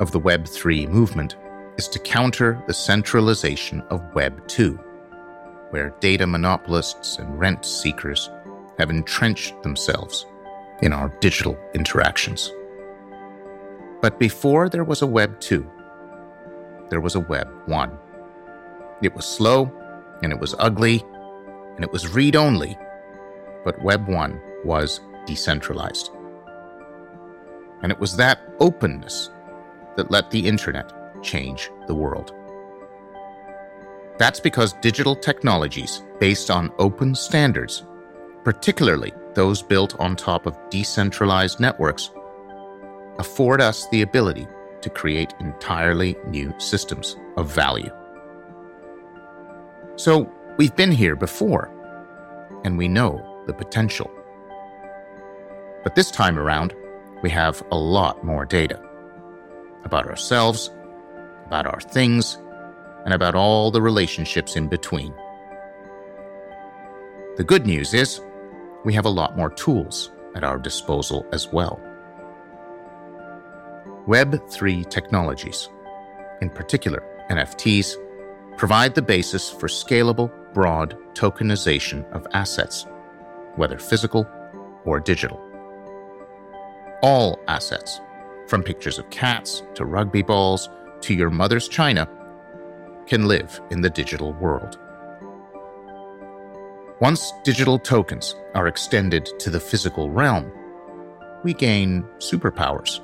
of 0.00 0.12
the 0.12 0.20
Web3 0.20 0.88
movement 0.88 1.36
is 1.78 1.88
to 1.88 1.98
counter 1.98 2.62
the 2.66 2.74
centralization 2.74 3.82
of 3.90 4.14
Web 4.14 4.46
2, 4.48 4.74
where 5.70 5.94
data 6.00 6.26
monopolists 6.26 7.18
and 7.18 7.38
rent 7.38 7.64
seekers 7.64 8.30
have 8.78 8.90
entrenched 8.90 9.62
themselves 9.62 10.26
in 10.82 10.92
our 10.92 11.08
digital 11.20 11.58
interactions. 11.74 12.52
But 14.00 14.18
before 14.18 14.68
there 14.68 14.84
was 14.84 15.02
a 15.02 15.06
Web 15.06 15.40
2, 15.40 15.70
there 16.90 17.00
was 17.00 17.14
a 17.14 17.20
Web 17.20 17.48
1. 17.66 17.98
It 19.02 19.14
was 19.14 19.24
slow, 19.24 19.70
and 20.22 20.32
it 20.32 20.38
was 20.38 20.54
ugly, 20.58 21.04
and 21.74 21.84
it 21.84 21.92
was 21.92 22.08
read 22.08 22.36
only, 22.36 22.78
but 23.64 23.82
Web 23.82 24.08
1 24.08 24.40
was 24.64 25.00
decentralized. 25.26 26.10
And 27.82 27.92
it 27.92 27.98
was 27.98 28.16
that 28.16 28.40
openness 28.60 29.30
that 29.96 30.10
let 30.10 30.30
the 30.30 30.46
internet 30.46 30.92
change 31.26 31.70
the 31.88 31.94
world. 31.94 32.32
That's 34.18 34.40
because 34.40 34.72
digital 34.80 35.14
technologies 35.14 36.02
based 36.20 36.50
on 36.50 36.72
open 36.78 37.14
standards, 37.14 37.84
particularly 38.44 39.12
those 39.34 39.60
built 39.60 39.98
on 40.00 40.16
top 40.16 40.46
of 40.46 40.56
decentralized 40.70 41.60
networks, 41.60 42.10
afford 43.18 43.60
us 43.60 43.86
the 43.90 44.02
ability 44.02 44.46
to 44.80 44.88
create 44.88 45.34
entirely 45.40 46.16
new 46.28 46.54
systems 46.58 47.16
of 47.36 47.50
value. 47.50 47.90
So, 49.96 50.30
we've 50.58 50.76
been 50.76 50.92
here 50.92 51.16
before, 51.16 51.70
and 52.64 52.78
we 52.78 52.88
know 52.88 53.42
the 53.46 53.54
potential. 53.54 54.10
But 55.82 55.94
this 55.94 56.10
time 56.10 56.38
around, 56.38 56.74
we 57.22 57.30
have 57.30 57.62
a 57.70 57.76
lot 57.76 58.24
more 58.24 58.44
data 58.44 58.80
about 59.84 60.06
ourselves, 60.06 60.70
about 61.46 61.66
our 61.66 61.80
things, 61.80 62.38
and 63.04 63.14
about 63.14 63.34
all 63.34 63.70
the 63.70 63.80
relationships 63.80 64.56
in 64.56 64.68
between. 64.68 65.14
The 67.36 67.44
good 67.44 67.66
news 67.66 67.94
is 67.94 68.20
we 68.84 68.92
have 68.94 69.04
a 69.04 69.10
lot 69.10 69.36
more 69.36 69.50
tools 69.50 70.10
at 70.34 70.44
our 70.44 70.58
disposal 70.58 71.24
as 71.32 71.52
well. 71.52 71.80
Web3 74.06 74.88
technologies, 74.90 75.68
in 76.40 76.50
particular 76.50 77.02
NFTs, 77.30 77.94
provide 78.56 78.94
the 78.94 79.02
basis 79.02 79.50
for 79.50 79.68
scalable, 79.68 80.30
broad 80.52 80.96
tokenization 81.14 82.10
of 82.12 82.26
assets, 82.32 82.86
whether 83.56 83.78
physical 83.78 84.26
or 84.84 85.00
digital. 85.00 85.40
All 87.02 87.38
assets, 87.48 88.00
from 88.46 88.62
pictures 88.62 88.98
of 88.98 89.10
cats 89.10 89.62
to 89.74 89.84
rugby 89.84 90.22
balls 90.22 90.68
to 91.02 91.14
your 91.14 91.30
mother's 91.30 91.68
china, 91.68 92.08
can 93.06 93.26
live 93.26 93.60
in 93.70 93.80
the 93.80 93.90
digital 93.90 94.32
world. 94.34 94.78
Once 97.00 97.32
digital 97.44 97.78
tokens 97.78 98.34
are 98.54 98.66
extended 98.66 99.28
to 99.38 99.50
the 99.50 99.60
physical 99.60 100.10
realm, 100.10 100.50
we 101.44 101.52
gain 101.52 102.02
superpowers. 102.18 103.00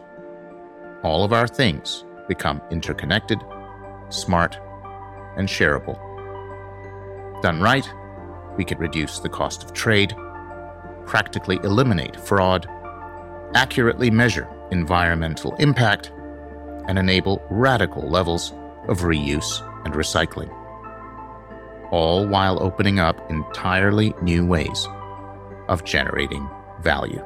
All 1.03 1.24
of 1.24 1.32
our 1.32 1.47
things 1.47 2.05
become 2.26 2.62
interconnected, 2.70 3.38
smart, 4.09 4.59
and 5.36 5.49
shareable. 5.49 5.99
Done 7.43 7.61
right, 7.61 7.88
we 8.57 8.64
could 8.64 8.80
reduce 8.80 9.18
the 9.18 9.28
cost 9.28 9.62
of 9.62 9.72
trade, 9.72 10.14
practically 11.07 11.59
eliminate 11.64 12.18
fraud, 12.18 12.66
accurately 13.55 14.11
measure 14.11 14.49
environmental 14.70 15.55
impact, 15.57 16.12
and 16.88 16.98
enable 16.98 17.42
radical 17.50 18.08
levels 18.08 18.52
of 18.88 19.00
reuse 19.00 19.60
and 19.84 19.94
recycling. 19.94 20.50
All 21.90 22.26
while 22.26 22.62
opening 22.62 22.98
up 22.98 23.30
entirely 23.30 24.14
new 24.22 24.46
ways 24.46 24.88
of 25.68 25.84
generating 25.84 26.48
value. 26.82 27.22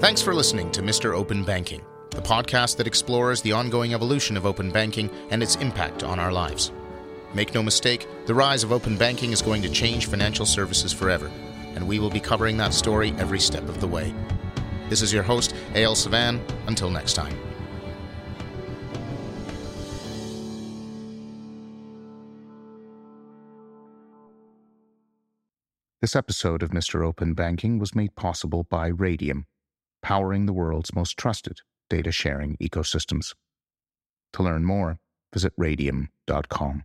Thanks 0.00 0.22
for 0.22 0.34
listening 0.34 0.70
to 0.72 0.82
Mr. 0.82 1.14
Open 1.14 1.44
Banking, 1.44 1.84
the 2.10 2.22
podcast 2.22 2.76
that 2.78 2.86
explores 2.86 3.42
the 3.42 3.52
ongoing 3.52 3.92
evolution 3.92 4.36
of 4.36 4.46
open 4.46 4.70
banking 4.70 5.10
and 5.30 5.42
its 5.42 5.56
impact 5.56 6.02
on 6.02 6.18
our 6.18 6.32
lives. 6.32 6.72
Make 7.34 7.54
no 7.54 7.62
mistake, 7.62 8.08
the 8.26 8.34
rise 8.34 8.64
of 8.64 8.72
open 8.72 8.96
banking 8.96 9.32
is 9.32 9.42
going 9.42 9.62
to 9.62 9.68
change 9.68 10.06
financial 10.06 10.46
services 10.46 10.92
forever, 10.92 11.30
and 11.74 11.86
we 11.86 11.98
will 11.98 12.10
be 12.10 12.18
covering 12.18 12.56
that 12.56 12.72
story 12.72 13.14
every 13.18 13.38
step 13.38 13.68
of 13.68 13.80
the 13.80 13.86
way. 13.86 14.14
This 14.90 15.02
is 15.02 15.12
your 15.12 15.22
host, 15.22 15.54
Eyal 15.72 15.94
Sivan. 15.94 16.40
Until 16.66 16.90
next 16.90 17.14
time. 17.14 17.34
This 26.00 26.16
episode 26.16 26.64
of 26.64 26.70
Mr. 26.70 27.06
Open 27.06 27.34
Banking 27.34 27.78
was 27.78 27.94
made 27.94 28.16
possible 28.16 28.64
by 28.64 28.90
Raidiam, 28.90 29.44
powering 30.02 30.46
the 30.46 30.52
world's 30.52 30.92
most 30.92 31.16
trusted 31.16 31.58
data 31.88 32.10
sharing 32.10 32.56
ecosystems. 32.56 33.34
To 34.32 34.42
learn 34.42 34.64
more, 34.64 34.98
visit 35.32 35.52
raidiam.com. 35.56 36.84